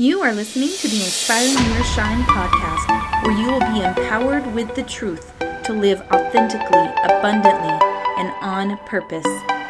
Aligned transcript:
You 0.00 0.22
are 0.22 0.32
listening 0.32 0.70
to 0.78 0.88
the 0.88 0.96
Inspiring 0.96 1.74
Your 1.74 1.84
Shine 1.84 2.22
podcast, 2.22 3.22
where 3.22 3.36
you 3.36 3.48
will 3.48 3.60
be 3.60 3.84
empowered 3.84 4.46
with 4.54 4.74
the 4.74 4.82
truth 4.84 5.30
to 5.64 5.74
live 5.74 6.00
authentically, 6.10 6.88
abundantly, 7.04 7.76
and 8.16 8.32
on 8.40 8.78
purpose, 8.86 9.26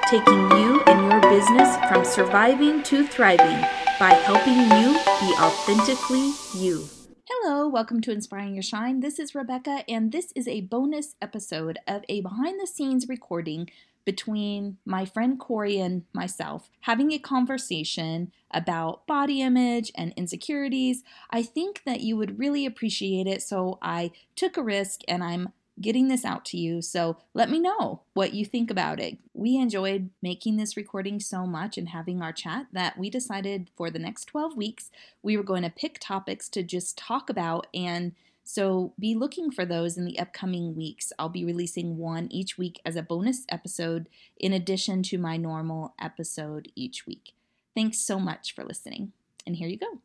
taking 0.08 0.48
you 0.52 0.82
and 0.86 1.10
your 1.10 1.20
business 1.22 1.76
from 1.88 2.04
surviving 2.04 2.80
to 2.84 3.04
thriving 3.08 3.60
by 3.98 4.12
helping 4.22 4.54
you 4.78 4.92
be 5.18 5.34
authentically 5.34 6.32
you. 6.54 6.88
Hello, 7.28 7.66
welcome 7.66 8.00
to 8.02 8.12
Inspiring 8.12 8.54
Your 8.54 8.62
Shine. 8.62 9.00
This 9.00 9.18
is 9.18 9.34
Rebecca, 9.34 9.82
and 9.88 10.12
this 10.12 10.32
is 10.36 10.46
a 10.46 10.60
bonus 10.60 11.16
episode 11.20 11.80
of 11.88 12.04
a 12.08 12.20
behind 12.20 12.60
the 12.60 12.68
scenes 12.68 13.08
recording 13.08 13.68
between 14.04 14.78
my 14.84 15.04
friend 15.04 15.38
Corey 15.38 15.78
and 15.78 16.04
myself 16.12 16.70
having 16.80 17.12
a 17.12 17.18
conversation 17.18 18.32
about 18.50 19.06
body 19.06 19.40
image 19.40 19.92
and 19.94 20.12
insecurities. 20.16 21.02
I 21.30 21.42
think 21.42 21.82
that 21.86 22.00
you 22.00 22.16
would 22.16 22.38
really 22.38 22.66
appreciate 22.66 23.26
it, 23.26 23.42
so 23.42 23.78
I 23.80 24.10
took 24.34 24.56
a 24.56 24.62
risk 24.62 25.00
and 25.06 25.22
I'm 25.22 25.52
getting 25.80 26.08
this 26.08 26.24
out 26.24 26.44
to 26.44 26.58
you. 26.58 26.82
So 26.82 27.16
let 27.32 27.50
me 27.50 27.58
know 27.58 28.02
what 28.12 28.34
you 28.34 28.44
think 28.44 28.70
about 28.70 29.00
it. 29.00 29.18
We 29.32 29.56
enjoyed 29.56 30.10
making 30.20 30.56
this 30.56 30.76
recording 30.76 31.20
so 31.20 31.46
much 31.46 31.78
and 31.78 31.88
having 31.88 32.20
our 32.20 32.32
chat 32.32 32.66
that 32.72 32.98
we 32.98 33.08
decided 33.08 33.70
for 33.76 33.90
the 33.90 33.98
next 33.98 34.26
12 34.26 34.56
weeks 34.56 34.90
we 35.22 35.36
were 35.36 35.42
going 35.42 35.62
to 35.62 35.70
pick 35.70 35.98
topics 35.98 36.48
to 36.50 36.62
just 36.62 36.98
talk 36.98 37.30
about 37.30 37.66
and 37.72 38.12
so 38.50 38.94
be 38.98 39.14
looking 39.14 39.52
for 39.52 39.64
those 39.64 39.96
in 39.96 40.04
the 40.04 40.18
upcoming 40.18 40.74
weeks. 40.74 41.12
I'll 41.20 41.28
be 41.28 41.44
releasing 41.44 41.98
one 41.98 42.26
each 42.32 42.58
week 42.58 42.80
as 42.84 42.96
a 42.96 43.02
bonus 43.02 43.44
episode 43.48 44.08
in 44.36 44.52
addition 44.52 45.04
to 45.04 45.18
my 45.18 45.36
normal 45.36 45.94
episode 46.00 46.66
each 46.74 47.06
week. 47.06 47.34
Thanks 47.76 47.98
so 47.98 48.18
much 48.18 48.52
for 48.52 48.64
listening. 48.64 49.12
And 49.46 49.54
here 49.54 49.68
you 49.68 49.78
go. 49.78 50.00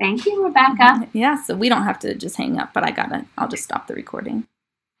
Thank 0.00 0.26
you, 0.26 0.44
Rebecca. 0.44 1.08
Yeah, 1.12 1.40
so 1.40 1.54
we 1.54 1.68
don't 1.68 1.84
have 1.84 2.00
to 2.00 2.16
just 2.16 2.36
hang 2.36 2.58
up, 2.58 2.74
but 2.74 2.82
I 2.82 2.90
gotta, 2.90 3.24
I'll 3.38 3.46
just 3.46 3.62
stop 3.62 3.86
the 3.86 3.94
recording. 3.94 4.48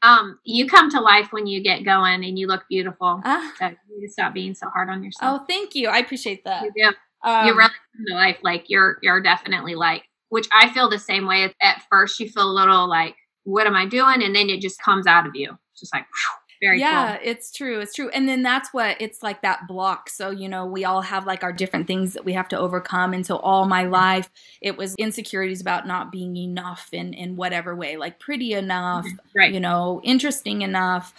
Um, 0.02 0.38
you 0.44 0.68
come 0.68 0.88
to 0.90 1.00
life 1.00 1.32
when 1.32 1.48
you 1.48 1.60
get 1.64 1.84
going 1.84 2.24
and 2.24 2.38
you 2.38 2.46
look 2.46 2.66
beautiful. 2.70 3.20
Ah. 3.24 3.52
So 3.58 3.70
you 3.98 4.08
stop 4.08 4.32
being 4.32 4.54
so 4.54 4.68
hard 4.68 4.90
on 4.90 5.02
yourself. 5.02 5.40
Oh, 5.42 5.44
thank 5.44 5.74
you. 5.74 5.88
I 5.88 5.98
appreciate 5.98 6.44
that. 6.44 6.62
You 6.62 6.72
do. 6.72 6.92
Um, 7.28 7.46
you 7.48 7.56
really 7.56 7.68
come 7.68 8.06
to 8.06 8.14
life. 8.14 8.38
Like 8.42 8.66
you're, 8.68 8.98
you're 9.02 9.20
definitely 9.20 9.74
like 9.74 10.04
which 10.28 10.48
I 10.52 10.68
feel 10.70 10.88
the 10.88 10.98
same 10.98 11.26
way. 11.26 11.52
At 11.60 11.82
first, 11.90 12.20
you 12.20 12.28
feel 12.28 12.50
a 12.50 12.52
little 12.52 12.88
like, 12.88 13.16
what 13.44 13.66
am 13.66 13.74
I 13.74 13.86
doing? 13.86 14.22
And 14.22 14.34
then 14.34 14.48
it 14.48 14.60
just 14.60 14.80
comes 14.82 15.06
out 15.06 15.26
of 15.26 15.34
you. 15.34 15.56
It's 15.72 15.80
just 15.80 15.94
like, 15.94 16.04
whew, 16.04 16.46
very 16.60 16.80
yeah, 16.80 17.16
cool. 17.16 17.28
it's 17.28 17.52
true. 17.52 17.80
It's 17.80 17.94
true. 17.94 18.08
And 18.10 18.28
then 18.28 18.42
that's 18.42 18.72
what 18.72 19.00
it's 19.00 19.22
like 19.22 19.42
that 19.42 19.68
block. 19.68 20.08
So, 20.08 20.30
you 20.30 20.48
know, 20.48 20.66
we 20.66 20.84
all 20.84 21.02
have 21.02 21.26
like 21.26 21.44
our 21.44 21.52
different 21.52 21.86
things 21.86 22.14
that 22.14 22.24
we 22.24 22.32
have 22.32 22.48
to 22.48 22.58
overcome. 22.58 23.12
And 23.12 23.26
so 23.26 23.36
all 23.36 23.66
my 23.66 23.84
life, 23.84 24.30
it 24.62 24.76
was 24.76 24.94
insecurities 24.98 25.60
about 25.60 25.86
not 25.86 26.10
being 26.10 26.36
enough 26.36 26.88
in, 26.92 27.14
in 27.14 27.36
whatever 27.36 27.76
way, 27.76 27.96
like 27.96 28.18
pretty 28.18 28.54
enough, 28.54 29.04
mm-hmm. 29.04 29.38
right. 29.38 29.52
you 29.52 29.60
know, 29.60 30.00
interesting 30.02 30.62
enough 30.62 31.12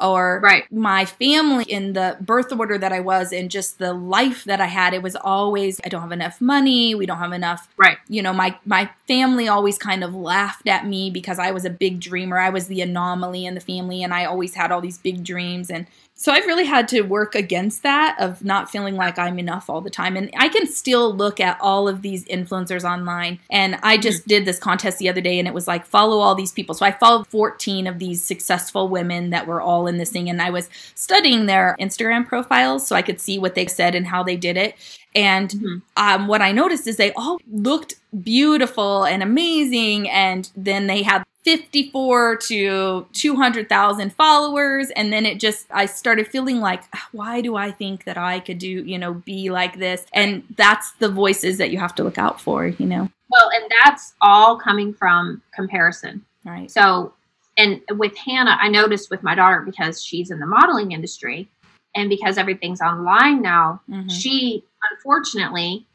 or 0.00 0.40
right. 0.42 0.70
my 0.72 1.04
family 1.04 1.64
in 1.64 1.92
the 1.92 2.16
birth 2.20 2.52
order 2.52 2.76
that 2.78 2.92
I 2.92 3.00
was 3.00 3.32
and 3.32 3.50
just 3.50 3.78
the 3.78 3.92
life 3.92 4.44
that 4.44 4.60
I 4.60 4.66
had, 4.66 4.94
it 4.94 5.02
was 5.02 5.16
always 5.16 5.80
I 5.84 5.88
don't 5.88 6.02
have 6.02 6.12
enough 6.12 6.40
money, 6.40 6.94
we 6.94 7.06
don't 7.06 7.18
have 7.18 7.32
enough. 7.32 7.68
Right. 7.76 7.98
You 8.08 8.22
know, 8.22 8.32
my 8.32 8.58
my 8.66 8.90
family 9.06 9.48
always 9.48 9.78
kind 9.78 10.02
of 10.02 10.14
laughed 10.14 10.68
at 10.68 10.86
me 10.86 11.10
because 11.10 11.38
I 11.38 11.52
was 11.52 11.64
a 11.64 11.70
big 11.70 12.00
dreamer. 12.00 12.38
I 12.38 12.50
was 12.50 12.66
the 12.66 12.80
anomaly 12.80 13.46
in 13.46 13.54
the 13.54 13.60
family 13.60 14.02
and 14.02 14.12
I 14.12 14.24
always 14.24 14.54
had 14.54 14.72
all 14.72 14.80
these 14.80 14.98
big 14.98 15.24
dreams 15.24 15.70
and 15.70 15.86
so 16.14 16.30
I've 16.30 16.46
really 16.46 16.66
had 16.66 16.86
to 16.88 17.02
work 17.02 17.34
against 17.34 17.82
that 17.82 18.16
of 18.20 18.44
not 18.44 18.70
feeling 18.70 18.94
like 18.94 19.18
I'm 19.18 19.40
enough 19.40 19.68
all 19.68 19.80
the 19.80 19.90
time. 19.90 20.16
And 20.16 20.30
I 20.36 20.48
can 20.48 20.68
still 20.68 21.12
look 21.12 21.40
at 21.40 21.58
all 21.60 21.88
of 21.88 22.02
these 22.02 22.24
influencers 22.26 22.88
online. 22.88 23.40
And 23.50 23.76
I 23.82 23.96
just 23.96 24.20
mm-hmm. 24.20 24.28
did 24.28 24.44
this 24.44 24.60
contest 24.60 24.98
the 24.98 25.08
other 25.08 25.20
day 25.20 25.40
and 25.40 25.48
it 25.48 25.54
was 25.54 25.66
like 25.66 25.84
follow 25.84 26.18
all 26.18 26.36
these 26.36 26.52
people. 26.52 26.76
So 26.76 26.86
I 26.86 26.92
followed 26.92 27.26
14 27.26 27.88
of 27.88 27.98
these 27.98 28.22
successful 28.22 28.88
women 28.88 29.30
that 29.30 29.48
were 29.48 29.60
all 29.60 29.88
in 29.88 29.98
this 29.98 30.10
thing. 30.10 30.30
And 30.30 30.40
I 30.40 30.50
was 30.50 30.70
studying 30.94 31.46
their 31.46 31.76
Instagram 31.80 32.24
profiles 32.24 32.86
so 32.86 32.94
I 32.94 33.02
could 33.02 33.20
see 33.20 33.40
what 33.40 33.56
they 33.56 33.66
said 33.66 33.96
and 33.96 34.06
how 34.06 34.22
they 34.22 34.36
did 34.36 34.56
it. 34.56 34.76
And 35.16 35.50
mm-hmm. 35.50 35.78
um, 35.96 36.28
what 36.28 36.40
I 36.40 36.52
noticed 36.52 36.86
is 36.86 36.98
they 36.98 37.12
all 37.14 37.40
looked 37.50 37.96
beautiful 38.22 39.04
and 39.04 39.24
amazing. 39.24 40.08
And 40.08 40.48
then 40.54 40.86
they 40.86 41.02
had 41.02 41.24
54 41.44 42.36
to 42.36 43.06
200,000 43.12 44.12
followers. 44.14 44.90
And 44.90 45.12
then 45.12 45.26
it 45.26 45.40
just, 45.40 45.66
I 45.70 45.86
started 45.86 46.28
feeling 46.28 46.60
like, 46.60 46.84
why 47.10 47.40
do 47.40 47.56
I 47.56 47.70
think 47.70 48.04
that 48.04 48.16
I 48.16 48.40
could 48.40 48.58
do, 48.58 48.68
you 48.68 48.98
know, 48.98 49.14
be 49.14 49.50
like 49.50 49.78
this? 49.78 50.06
And 50.12 50.44
that's 50.56 50.92
the 50.92 51.08
voices 51.08 51.58
that 51.58 51.70
you 51.70 51.78
have 51.78 51.94
to 51.96 52.04
look 52.04 52.18
out 52.18 52.40
for, 52.40 52.66
you 52.66 52.86
know? 52.86 53.10
Well, 53.30 53.50
and 53.54 53.70
that's 53.82 54.14
all 54.20 54.58
coming 54.58 54.94
from 54.94 55.42
comparison. 55.54 56.24
Right. 56.44 56.70
So, 56.70 57.14
and 57.56 57.80
with 57.90 58.16
Hannah, 58.16 58.58
I 58.60 58.68
noticed 58.68 59.10
with 59.10 59.22
my 59.22 59.34
daughter 59.34 59.62
because 59.62 60.02
she's 60.02 60.30
in 60.30 60.38
the 60.38 60.46
modeling 60.46 60.92
industry 60.92 61.48
and 61.94 62.08
because 62.08 62.38
everything's 62.38 62.80
online 62.80 63.42
now, 63.42 63.80
mm-hmm. 63.90 64.08
she 64.08 64.64
unfortunately 64.92 65.86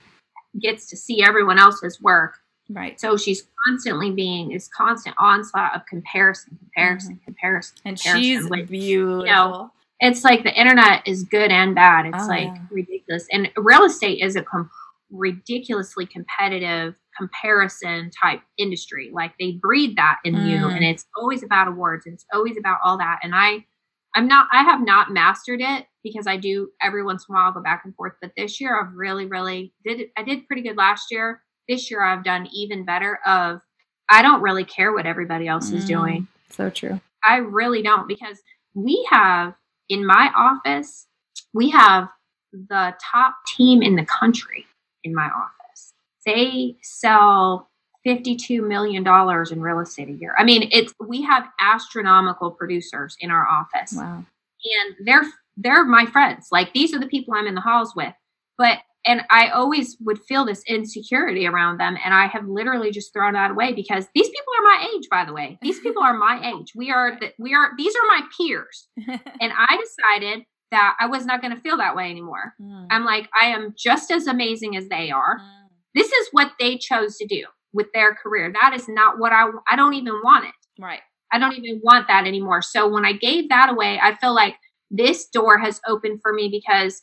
gets 0.59 0.87
to 0.89 0.97
see 0.97 1.23
everyone 1.23 1.59
else's 1.59 2.01
work 2.01 2.35
Right. 2.69 3.00
So 3.00 3.16
she's 3.16 3.47
constantly 3.66 4.11
being 4.11 4.50
this 4.50 4.67
constant 4.67 5.16
onslaught 5.19 5.75
of 5.75 5.85
comparison, 5.85 6.57
comparison, 6.59 7.16
mm-hmm. 7.16 7.23
comparison, 7.23 7.78
and 7.85 7.97
comparison 7.97 8.22
she's 8.22 8.50
with, 8.50 8.69
beautiful. 8.69 9.25
You 9.25 9.31
know, 9.31 9.72
it's 10.00 10.23
like 10.23 10.44
the 10.44 10.53
internet 10.53 11.07
is 11.07 11.23
good 11.23 11.50
and 11.51 11.73
bad. 11.73 12.06
It's 12.07 12.25
oh, 12.25 12.27
like 12.27 12.47
yeah. 12.47 12.61
ridiculous, 12.69 13.25
and 13.31 13.50
real 13.56 13.83
estate 13.83 14.22
is 14.22 14.35
a 14.35 14.44
com- 14.44 14.69
ridiculously 15.09 16.06
competitive 16.06 16.95
comparison 17.17 18.11
type 18.22 18.41
industry. 18.57 19.11
Like 19.13 19.33
they 19.39 19.53
breed 19.53 19.95
that 19.95 20.19
in 20.25 20.35
mm. 20.35 20.50
you, 20.50 20.67
and 20.67 20.83
it's 20.83 21.06
always 21.16 21.44
about 21.44 21.69
awards. 21.69 22.06
And 22.06 22.13
it's 22.13 22.25
always 22.33 22.57
about 22.57 22.79
all 22.83 22.97
that. 22.97 23.19
And 23.23 23.33
I, 23.33 23.66
I'm 24.13 24.27
not. 24.27 24.47
I 24.51 24.63
have 24.63 24.81
not 24.81 25.11
mastered 25.11 25.61
it 25.61 25.85
because 26.03 26.27
I 26.27 26.35
do 26.35 26.69
every 26.81 27.03
once 27.03 27.25
in 27.27 27.33
a 27.33 27.38
while 27.38 27.53
go 27.53 27.61
back 27.61 27.83
and 27.85 27.95
forth. 27.95 28.13
But 28.22 28.31
this 28.35 28.59
year, 28.59 28.77
I've 28.77 28.94
really, 28.94 29.25
really 29.25 29.73
did. 29.85 30.09
I 30.17 30.23
did 30.23 30.45
pretty 30.47 30.63
good 30.63 30.75
last 30.75 31.11
year 31.11 31.41
this 31.67 31.89
year 31.91 32.03
I've 32.03 32.23
done 32.23 32.47
even 32.53 32.85
better 32.85 33.19
of 33.25 33.61
I 34.09 34.22
don't 34.22 34.41
really 34.41 34.63
care 34.63 34.94
what 34.94 35.05
everybody 35.05 35.47
else 35.47 35.72
is 35.72 35.83
mm, 35.83 35.88
doing. 35.88 36.28
So 36.50 36.69
true. 36.69 37.01
I 37.23 37.38
really 37.38 37.81
don't 37.81 38.07
because 38.07 38.39
we 38.73 39.05
have 39.11 39.53
in 39.89 40.06
my 40.06 40.31
office, 40.35 41.07
we 41.53 41.69
have 41.69 42.07
the 42.51 42.94
top 43.11 43.35
team 43.47 43.81
in 43.81 43.95
the 43.95 44.06
country 44.06 44.66
in 45.03 45.13
my 45.13 45.25
office. 45.25 45.94
They 46.25 46.77
sell 46.81 47.69
$52 48.06 48.66
million 48.66 49.06
in 49.51 49.61
real 49.61 49.79
estate 49.79 50.09
a 50.09 50.13
year. 50.13 50.33
I 50.38 50.44
mean, 50.44 50.69
it's 50.72 50.94
we 51.06 51.22
have 51.23 51.47
astronomical 51.59 52.51
producers 52.51 53.17
in 53.19 53.31
our 53.31 53.45
office. 53.47 53.94
Wow. 53.94 54.23
And 54.63 54.95
they're 55.06 55.25
they're 55.57 55.85
my 55.85 56.06
friends. 56.06 56.47
Like 56.51 56.73
these 56.73 56.94
are 56.94 57.00
the 57.00 57.07
people 57.07 57.33
I'm 57.33 57.47
in 57.47 57.56
the 57.56 57.61
halls 57.61 57.95
with. 57.95 58.13
But 58.57 58.79
and 59.07 59.22
I 59.31 59.50
always 59.50 59.95
would 60.01 60.19
feel 60.28 60.45
this 60.45 60.62
insecurity 60.68 61.47
around 61.47 61.79
them. 61.79 61.97
And 62.03 62.13
I 62.13 62.28
have 62.28 62.45
literally 62.47 62.91
just 62.91 63.13
thrown 63.13 63.34
that 63.34 63.51
away 63.51 63.73
because 63.73 64.06
these 64.13 64.28
people 64.28 64.53
are 64.59 64.63
my 64.63 64.88
age, 64.94 65.07
by 65.09 65.23
the 65.25 65.34
way. 65.34 65.57
These 65.62 65.79
people 65.79 66.03
are 66.03 66.13
my 66.13 66.53
age. 66.53 66.73
We 66.75 66.91
are, 66.91 67.18
the, 67.19 67.31
we 67.40 67.53
are, 67.53 67.72
these 67.78 67.95
are 67.95 68.07
my 68.07 68.22
peers. 68.38 68.88
and 68.97 69.53
I 69.57 69.78
decided 69.78 70.45
that 70.72 70.95
I 71.00 71.07
was 71.07 71.25
not 71.25 71.41
going 71.41 71.56
to 71.56 71.62
feel 71.62 71.78
that 71.78 71.95
way 71.95 72.12
anymore. 72.12 72.53
Mm. 72.62 72.88
I'm 72.91 73.06
like, 73.06 73.29
I 73.40 73.47
am 73.47 73.73
just 73.78 74.12
as 74.12 74.28
amazing 74.28 74.75
as 74.75 74.90
they 74.90 75.09
are. 75.09 75.39
Mm. 75.39 75.69
This 75.95 76.12
is 76.12 76.28
what 76.31 76.51
they 76.59 76.78
chose 76.78 77.16
to 77.18 77.25
do 77.25 77.45
with 77.74 77.88
their 77.94 78.13
career. 78.13 78.53
That 78.62 78.74
is 78.75 78.89
not 78.89 79.19
what 79.19 79.31
I, 79.31 79.45
I 79.69 79.78
don't 79.78 79.94
even 79.94 80.13
want 80.24 80.45
it. 80.45 80.81
Right. 80.81 81.00
I 81.31 81.39
don't 81.39 81.56
even 81.56 81.79
want 81.81 82.07
that 82.07 82.28
anymore. 82.28 82.62
So 82.62 82.89
when 82.89 83.06
I 83.06 83.13
gave 83.13 83.50
that 83.50 83.69
away, 83.69 84.00
I 84.01 84.16
feel 84.18 84.35
like 84.35 84.56
this 84.91 85.28
door 85.28 85.57
has 85.57 85.79
opened 85.88 86.19
for 86.22 86.34
me 86.34 86.50
because 86.50 87.01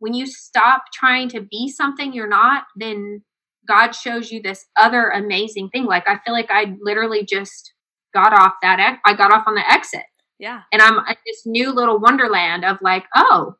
when 0.00 0.14
you 0.14 0.26
stop 0.26 0.84
trying 0.92 1.28
to 1.28 1.40
be 1.40 1.68
something 1.68 2.12
you're 2.12 2.28
not, 2.28 2.64
then 2.76 3.22
God 3.68 3.92
shows 3.92 4.32
you 4.32 4.42
this 4.42 4.66
other 4.76 5.10
amazing 5.10 5.68
thing. 5.68 5.84
Like 5.84 6.08
I 6.08 6.18
feel 6.24 6.34
like 6.34 6.50
I 6.50 6.74
literally 6.80 7.24
just 7.24 7.72
got 8.12 8.32
off 8.32 8.54
that 8.62 8.80
ex- 8.80 9.00
I 9.04 9.14
got 9.14 9.32
off 9.32 9.44
on 9.46 9.54
the 9.54 9.72
exit. 9.72 10.02
Yeah. 10.38 10.62
And 10.72 10.82
I'm 10.82 10.98
at 10.98 11.18
this 11.26 11.42
new 11.46 11.70
little 11.70 12.00
wonderland 12.00 12.64
of 12.64 12.78
like, 12.80 13.04
oh, 13.14 13.56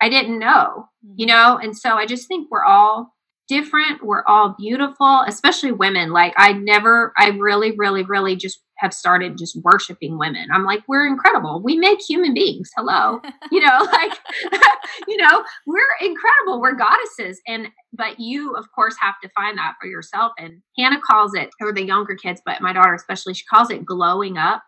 I 0.00 0.08
didn't 0.08 0.38
know, 0.38 0.88
mm-hmm. 1.04 1.14
you 1.16 1.26
know? 1.26 1.58
And 1.62 1.76
so 1.76 1.90
I 1.96 2.06
just 2.06 2.26
think 2.26 2.50
we're 2.50 2.64
all 2.64 3.14
different. 3.48 4.02
We're 4.02 4.24
all 4.26 4.54
beautiful, 4.58 5.22
especially 5.26 5.72
women. 5.72 6.10
Like 6.10 6.34
I 6.36 6.52
never, 6.52 7.12
I 7.18 7.28
really, 7.30 7.72
really, 7.76 8.02
really 8.02 8.36
just 8.36 8.60
have 8.78 8.92
started 8.92 9.38
just 9.38 9.56
worshiping 9.62 10.18
women. 10.18 10.48
I'm 10.52 10.64
like, 10.64 10.82
we're 10.88 11.06
incredible. 11.06 11.62
We 11.62 11.76
make 11.76 12.00
human 12.00 12.34
beings. 12.34 12.70
Hello. 12.76 13.20
you 13.52 13.60
know, 13.60 13.88
like, 13.92 14.12
you 15.08 15.16
know, 15.16 15.44
we're 15.66 15.80
incredible. 16.00 16.60
We're 16.60 16.74
goddesses. 16.74 17.40
And, 17.46 17.68
but 17.92 18.18
you, 18.18 18.54
of 18.56 18.66
course, 18.74 18.96
have 19.00 19.14
to 19.22 19.30
find 19.30 19.58
that 19.58 19.74
for 19.80 19.86
yourself. 19.86 20.32
And 20.38 20.62
Hannah 20.76 21.00
calls 21.00 21.34
it, 21.34 21.50
or 21.60 21.72
the 21.72 21.84
younger 21.84 22.16
kids, 22.16 22.42
but 22.44 22.60
my 22.60 22.72
daughter 22.72 22.94
especially, 22.94 23.34
she 23.34 23.44
calls 23.44 23.70
it 23.70 23.84
glowing 23.84 24.36
up. 24.38 24.62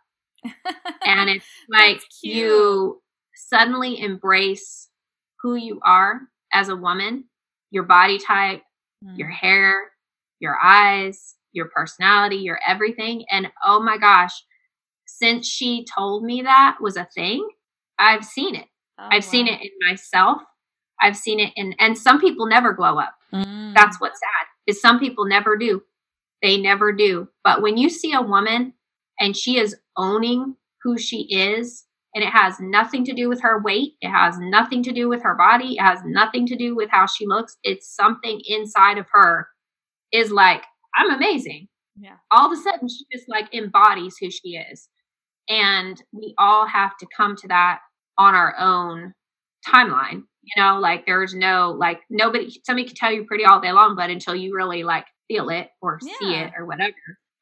and 1.04 1.28
it's 1.28 1.46
like 1.68 2.00
you 2.22 3.02
suddenly 3.34 4.00
embrace 4.00 4.88
who 5.42 5.54
you 5.56 5.80
are 5.84 6.20
as 6.52 6.68
a 6.68 6.76
woman, 6.76 7.24
your 7.70 7.84
body 7.84 8.18
type, 8.18 8.62
mm. 9.04 9.18
your 9.18 9.28
hair, 9.28 9.90
your 10.40 10.56
eyes, 10.62 11.34
your 11.52 11.66
personality, 11.66 12.36
your 12.36 12.60
everything. 12.66 13.24
And 13.30 13.48
oh 13.64 13.80
my 13.80 13.98
gosh, 13.98 14.32
since 15.06 15.48
she 15.48 15.86
told 15.94 16.24
me 16.24 16.42
that 16.42 16.78
was 16.80 16.96
a 16.96 17.08
thing, 17.14 17.46
I've 17.98 18.24
seen 18.24 18.54
it. 18.54 18.66
Oh, 18.98 19.08
I've 19.10 19.24
wow. 19.24 19.30
seen 19.30 19.48
it 19.48 19.60
in 19.62 19.70
myself. 19.88 20.42
I've 21.00 21.16
seen 21.16 21.40
it 21.40 21.52
in, 21.56 21.74
and 21.78 21.96
some 21.96 22.20
people 22.20 22.46
never 22.46 22.72
glow 22.72 22.98
up. 22.98 23.14
Mm. 23.32 23.74
That's 23.74 24.00
what's 24.00 24.18
sad 24.18 24.46
is 24.66 24.80
some 24.80 24.98
people 24.98 25.26
never 25.26 25.56
do. 25.56 25.82
They 26.42 26.58
never 26.58 26.92
do. 26.92 27.28
But 27.44 27.62
when 27.62 27.76
you 27.76 27.88
see 27.88 28.12
a 28.12 28.22
woman 28.22 28.74
and 29.18 29.36
she 29.36 29.58
is 29.58 29.76
owning 29.96 30.56
who 30.82 30.98
she 30.98 31.22
is, 31.30 31.85
and 32.16 32.24
it 32.24 32.30
has 32.30 32.58
nothing 32.58 33.04
to 33.04 33.12
do 33.12 33.28
with 33.28 33.42
her 33.42 33.60
weight, 33.60 33.92
it 34.00 34.08
has 34.08 34.38
nothing 34.38 34.82
to 34.82 34.90
do 34.90 35.06
with 35.06 35.22
her 35.22 35.34
body, 35.34 35.74
it 35.74 35.82
has 35.82 36.00
nothing 36.06 36.46
to 36.46 36.56
do 36.56 36.74
with 36.74 36.88
how 36.90 37.06
she 37.06 37.26
looks. 37.26 37.58
It's 37.62 37.94
something 37.94 38.40
inside 38.46 38.96
of 38.96 39.04
her 39.12 39.46
is 40.12 40.30
like, 40.30 40.64
I'm 40.96 41.12
amazing. 41.12 41.68
Yeah. 42.00 42.16
All 42.30 42.50
of 42.50 42.58
a 42.58 42.62
sudden, 42.62 42.88
she 42.88 43.04
just 43.12 43.28
like 43.28 43.54
embodies 43.54 44.16
who 44.18 44.30
she 44.30 44.56
is. 44.56 44.88
And 45.50 46.02
we 46.10 46.34
all 46.38 46.66
have 46.66 46.96
to 47.00 47.06
come 47.14 47.36
to 47.36 47.48
that 47.48 47.80
on 48.16 48.34
our 48.34 48.58
own 48.58 49.12
timeline. 49.68 50.22
You 50.42 50.62
know, 50.62 50.80
like 50.80 51.04
there's 51.04 51.34
no, 51.34 51.76
like, 51.78 52.00
nobody, 52.08 52.50
somebody 52.64 52.86
can 52.86 52.96
tell 52.96 53.12
you 53.12 53.26
pretty 53.26 53.44
all 53.44 53.60
day 53.60 53.72
long, 53.72 53.94
but 53.94 54.08
until 54.08 54.34
you 54.34 54.54
really 54.54 54.84
like 54.84 55.04
feel 55.28 55.50
it 55.50 55.68
or 55.82 55.98
yeah. 56.00 56.14
see 56.18 56.34
it 56.34 56.52
or 56.56 56.64
whatever. 56.64 56.94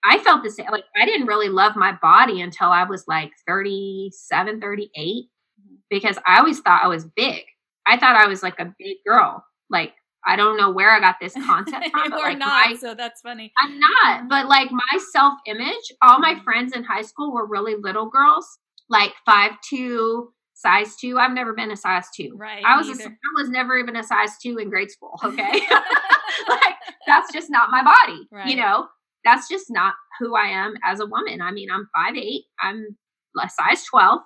I 0.04 0.18
felt 0.18 0.42
the 0.42 0.50
same. 0.50 0.66
Like, 0.70 0.84
I 0.96 1.06
didn't 1.06 1.26
really 1.26 1.48
love 1.48 1.76
my 1.76 1.92
body 2.00 2.40
until 2.40 2.68
I 2.68 2.84
was 2.84 3.04
like 3.08 3.30
37, 3.46 4.60
38, 4.60 4.90
mm-hmm. 4.96 5.74
because 5.88 6.18
I 6.26 6.38
always 6.38 6.60
thought 6.60 6.84
I 6.84 6.88
was 6.88 7.04
big. 7.04 7.42
I 7.86 7.98
thought 7.98 8.16
I 8.16 8.26
was 8.26 8.42
like 8.42 8.58
a 8.58 8.74
big 8.78 8.96
girl. 9.06 9.44
Like, 9.70 9.94
I 10.26 10.36
don't 10.36 10.56
know 10.56 10.70
where 10.70 10.90
I 10.90 11.00
got 11.00 11.16
this 11.20 11.34
concept 11.34 11.86
from. 11.92 12.12
you 12.12 12.18
are 12.18 12.30
like 12.30 12.38
not, 12.38 12.70
my, 12.70 12.76
so 12.76 12.94
that's 12.94 13.20
funny. 13.20 13.52
I'm 13.58 13.78
not, 13.78 14.28
but 14.28 14.46
like 14.46 14.70
my 14.70 14.98
self 15.12 15.34
image, 15.46 15.92
all 16.02 16.18
my 16.18 16.40
friends 16.44 16.74
in 16.74 16.84
high 16.84 17.02
school 17.02 17.32
were 17.32 17.46
really 17.46 17.74
little 17.76 18.08
girls, 18.08 18.46
like 18.88 19.12
five 19.26 19.52
two, 19.68 20.32
size 20.54 20.96
two. 20.96 21.18
I've 21.18 21.32
never 21.32 21.52
been 21.52 21.70
a 21.70 21.76
size 21.76 22.06
two. 22.16 22.34
Right. 22.36 22.64
I 22.66 22.76
was 22.76 22.88
a, 22.88 23.04
I 23.04 23.08
was 23.36 23.50
never 23.50 23.76
even 23.78 23.96
a 23.96 24.02
size 24.02 24.30
two 24.42 24.58
in 24.58 24.70
grade 24.70 24.90
school. 24.90 25.18
Okay. 25.24 25.60
like 26.48 26.74
that's 27.06 27.32
just 27.32 27.50
not 27.50 27.70
my 27.70 27.82
body. 27.82 28.26
Right. 28.30 28.46
You 28.46 28.56
know, 28.56 28.88
that's 29.24 29.48
just 29.48 29.70
not 29.70 29.94
who 30.18 30.34
I 30.34 30.46
am 30.48 30.74
as 30.84 31.00
a 31.00 31.06
woman. 31.06 31.40
I 31.40 31.50
mean, 31.50 31.70
I'm 31.70 31.88
five 31.94 32.16
eight. 32.16 32.44
I'm 32.60 32.96
a 33.42 33.48
size 33.48 33.84
twelve. 33.84 34.20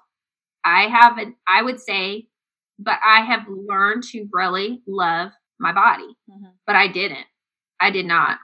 I 0.65 0.89
have 0.89 1.19
an 1.19 1.35
I 1.47 1.63
would 1.63 1.81
say, 1.81 2.29
but 2.79 2.99
I 3.05 3.21
have 3.23 3.47
learned 3.49 4.03
to 4.13 4.29
really 4.33 4.83
love 4.87 5.31
my 5.59 5.73
body. 5.73 6.17
Mm-hmm. 6.31 6.51
But 6.67 6.77
I 6.77 6.89
didn't. 6.89 7.27
I 7.81 7.91
did 7.91 8.07
not. 8.07 8.39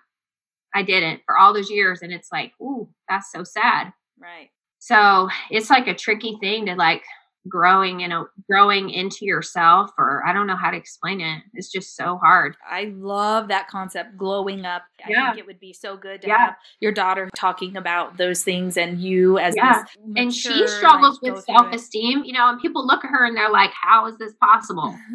I 0.74 0.82
didn't 0.82 1.20
for 1.26 1.38
all 1.38 1.54
those 1.54 1.70
years. 1.70 2.02
And 2.02 2.12
it's 2.12 2.30
like, 2.32 2.52
ooh, 2.60 2.88
that's 3.08 3.30
so 3.30 3.44
sad. 3.44 3.92
Right. 4.18 4.50
So 4.78 5.28
it's 5.50 5.70
like 5.70 5.86
a 5.86 5.94
tricky 5.94 6.36
thing 6.40 6.66
to 6.66 6.74
like 6.74 7.02
growing 7.48 8.00
you 8.00 8.08
know 8.08 8.26
growing 8.48 8.90
into 8.90 9.26
yourself 9.26 9.90
or 9.98 10.26
i 10.26 10.32
don't 10.32 10.46
know 10.46 10.56
how 10.56 10.70
to 10.70 10.76
explain 10.76 11.20
it. 11.20 11.42
It's 11.52 11.70
just 11.70 11.96
so 11.96 12.16
hard. 12.16 12.56
I 12.68 12.92
love 12.96 13.48
that 13.48 13.68
concept 13.68 14.16
glowing 14.16 14.64
up. 14.64 14.82
Yeah. 15.08 15.24
i 15.24 15.26
think 15.26 15.38
it 15.38 15.46
would 15.46 15.60
be 15.60 15.72
so 15.72 15.96
good 15.96 16.22
to 16.22 16.28
yeah. 16.28 16.38
have 16.38 16.56
your 16.80 16.92
daughter 16.92 17.28
talking 17.36 17.76
about 17.76 18.16
those 18.16 18.42
things 18.42 18.76
and 18.76 19.00
you 19.00 19.38
as 19.38 19.54
yeah. 19.56 19.84
and 20.16 20.32
she 20.32 20.66
struggles 20.66 21.20
like, 21.22 21.34
with 21.34 21.44
self-esteem 21.44 22.24
you 22.24 22.32
know 22.32 22.48
and 22.48 22.60
people 22.60 22.86
look 22.86 23.04
at 23.04 23.10
her 23.10 23.26
and 23.26 23.36
they're 23.36 23.50
like 23.50 23.70
how 23.72 24.06
is 24.06 24.16
this 24.18 24.32
possible? 24.40 24.96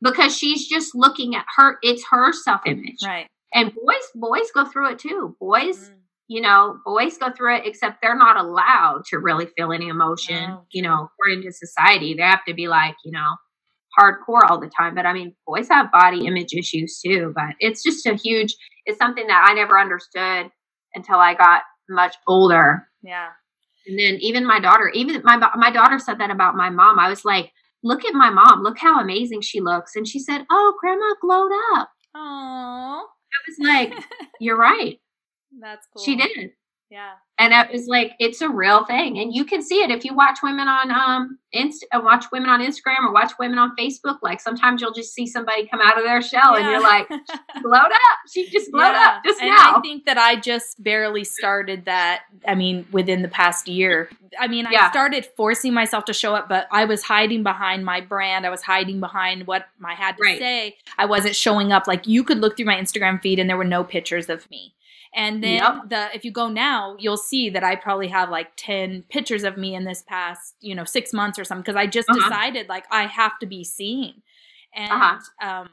Because 0.00 0.36
she's 0.36 0.68
just 0.68 0.94
looking 0.94 1.34
at 1.34 1.44
her 1.56 1.78
it's 1.82 2.04
her 2.10 2.32
self-image. 2.32 2.98
Right. 3.04 3.26
And 3.52 3.74
boys 3.74 4.04
boys 4.14 4.50
go 4.54 4.64
through 4.64 4.92
it 4.92 5.00
too. 5.00 5.34
Boys 5.40 5.90
mm 5.90 5.97
you 6.28 6.42
know, 6.42 6.78
boys 6.84 7.16
go 7.16 7.32
through 7.32 7.56
it, 7.56 7.66
except 7.66 8.02
they're 8.02 8.16
not 8.16 8.36
allowed 8.36 9.02
to 9.08 9.18
really 9.18 9.46
feel 9.56 9.72
any 9.72 9.88
emotion, 9.88 10.50
oh, 10.50 10.66
you 10.70 10.82
know, 10.82 11.08
according 11.08 11.42
to 11.42 11.52
society. 11.52 12.14
They 12.14 12.22
have 12.22 12.44
to 12.46 12.54
be 12.54 12.68
like, 12.68 12.94
you 13.02 13.12
know, 13.12 13.36
hardcore 13.98 14.48
all 14.48 14.60
the 14.60 14.70
time. 14.76 14.94
But 14.94 15.06
I 15.06 15.14
mean, 15.14 15.34
boys 15.46 15.68
have 15.70 15.90
body 15.90 16.26
image 16.26 16.52
issues 16.52 17.00
too. 17.04 17.32
But 17.34 17.54
it's 17.60 17.82
just 17.82 18.06
a 18.06 18.14
huge, 18.14 18.54
it's 18.84 18.98
something 18.98 19.26
that 19.26 19.46
I 19.48 19.54
never 19.54 19.78
understood 19.78 20.50
until 20.94 21.16
I 21.16 21.32
got 21.34 21.62
much 21.88 22.14
older. 22.26 22.86
Yeah. 23.02 23.28
And 23.86 23.98
then 23.98 24.18
even 24.20 24.46
my 24.46 24.60
daughter, 24.60 24.90
even 24.94 25.22
my 25.24 25.38
my 25.56 25.70
daughter 25.70 25.98
said 25.98 26.18
that 26.18 26.30
about 26.30 26.56
my 26.56 26.68
mom. 26.68 26.98
I 26.98 27.08
was 27.08 27.24
like, 27.24 27.52
look 27.82 28.04
at 28.04 28.12
my 28.12 28.28
mom, 28.28 28.62
look 28.62 28.78
how 28.78 29.00
amazing 29.00 29.40
she 29.40 29.60
looks. 29.60 29.96
And 29.96 30.06
she 30.06 30.18
said, 30.18 30.44
Oh, 30.50 30.74
grandma 30.78 31.14
glowed 31.22 31.52
up. 31.74 31.88
Oh. 32.14 33.06
I 33.08 33.40
was 33.48 33.58
like, 33.60 34.04
You're 34.40 34.58
right. 34.58 35.00
That's 35.60 35.86
cool. 35.92 36.04
She 36.04 36.16
did. 36.16 36.52
Yeah. 36.90 37.12
And 37.38 37.52
it 37.52 37.70
was 37.70 37.86
like 37.86 38.12
it's 38.18 38.40
a 38.40 38.48
real 38.48 38.84
thing, 38.86 39.18
and 39.18 39.32
you 39.32 39.44
can 39.44 39.62
see 39.62 39.82
it 39.82 39.90
if 39.90 40.04
you 40.04 40.14
watch 40.14 40.38
women 40.42 40.68
on 40.68 40.90
um 40.90 41.38
Inst- 41.50 41.86
uh, 41.92 42.00
watch 42.02 42.26
women 42.30 42.50
on 42.50 42.60
Instagram 42.60 43.06
or 43.06 43.12
watch 43.12 43.32
women 43.38 43.58
on 43.58 43.74
Facebook. 43.74 44.18
Like 44.22 44.38
sometimes 44.38 44.82
you'll 44.82 44.92
just 44.92 45.14
see 45.14 45.26
somebody 45.26 45.66
come 45.66 45.80
out 45.80 45.96
of 45.96 46.04
their 46.04 46.20
shell, 46.20 46.52
yeah. 46.52 46.58
and 46.58 46.66
you're 46.70 46.82
like, 46.82 47.08
glowed 47.62 47.74
up. 47.74 48.18
She 48.30 48.50
just 48.50 48.70
glowed 48.70 48.92
yeah. 48.92 49.16
up 49.16 49.24
just 49.24 49.40
and 49.40 49.50
now. 49.50 49.76
I 49.76 49.80
think 49.80 50.04
that 50.04 50.18
I 50.18 50.36
just 50.36 50.82
barely 50.82 51.24
started 51.24 51.86
that. 51.86 52.22
I 52.46 52.54
mean, 52.54 52.86
within 52.92 53.22
the 53.22 53.28
past 53.28 53.66
year. 53.66 54.10
I 54.38 54.46
mean, 54.46 54.66
yeah. 54.70 54.86
I 54.86 54.90
started 54.90 55.26
forcing 55.36 55.72
myself 55.72 56.04
to 56.06 56.12
show 56.12 56.34
up, 56.34 56.50
but 56.50 56.66
I 56.70 56.84
was 56.84 57.02
hiding 57.02 57.42
behind 57.42 57.82
my 57.84 58.02
brand. 58.02 58.44
I 58.44 58.50
was 58.50 58.62
hiding 58.62 59.00
behind 59.00 59.46
what 59.46 59.66
I 59.82 59.94
had 59.94 60.18
to 60.18 60.22
right. 60.22 60.38
say. 60.38 60.76
I 60.98 61.06
wasn't 61.06 61.34
showing 61.34 61.72
up. 61.72 61.86
Like 61.86 62.06
you 62.06 62.24
could 62.24 62.38
look 62.38 62.56
through 62.56 62.66
my 62.66 62.76
Instagram 62.76 63.22
feed, 63.22 63.38
and 63.38 63.48
there 63.48 63.56
were 63.56 63.64
no 63.64 63.84
pictures 63.84 64.28
of 64.28 64.50
me. 64.50 64.74
And 65.14 65.42
then 65.42 65.54
yep. 65.54 65.74
the 65.88 66.14
if 66.14 66.24
you 66.24 66.30
go 66.30 66.48
now, 66.48 66.96
you'll 66.98 67.16
see 67.16 67.50
that 67.50 67.64
I 67.64 67.76
probably 67.76 68.08
have 68.08 68.30
like 68.30 68.48
10 68.56 69.04
pictures 69.08 69.44
of 69.44 69.56
me 69.56 69.74
in 69.74 69.84
this 69.84 70.02
past, 70.02 70.54
you 70.60 70.74
know, 70.74 70.84
6 70.84 71.12
months 71.12 71.38
or 71.38 71.44
something 71.44 71.62
because 71.62 71.76
I 71.76 71.86
just 71.86 72.08
uh-huh. 72.08 72.28
decided 72.28 72.68
like 72.68 72.84
I 72.90 73.06
have 73.06 73.38
to 73.40 73.46
be 73.46 73.64
seen. 73.64 74.22
And 74.74 74.92
uh-huh. 74.92 75.48
um 75.48 75.68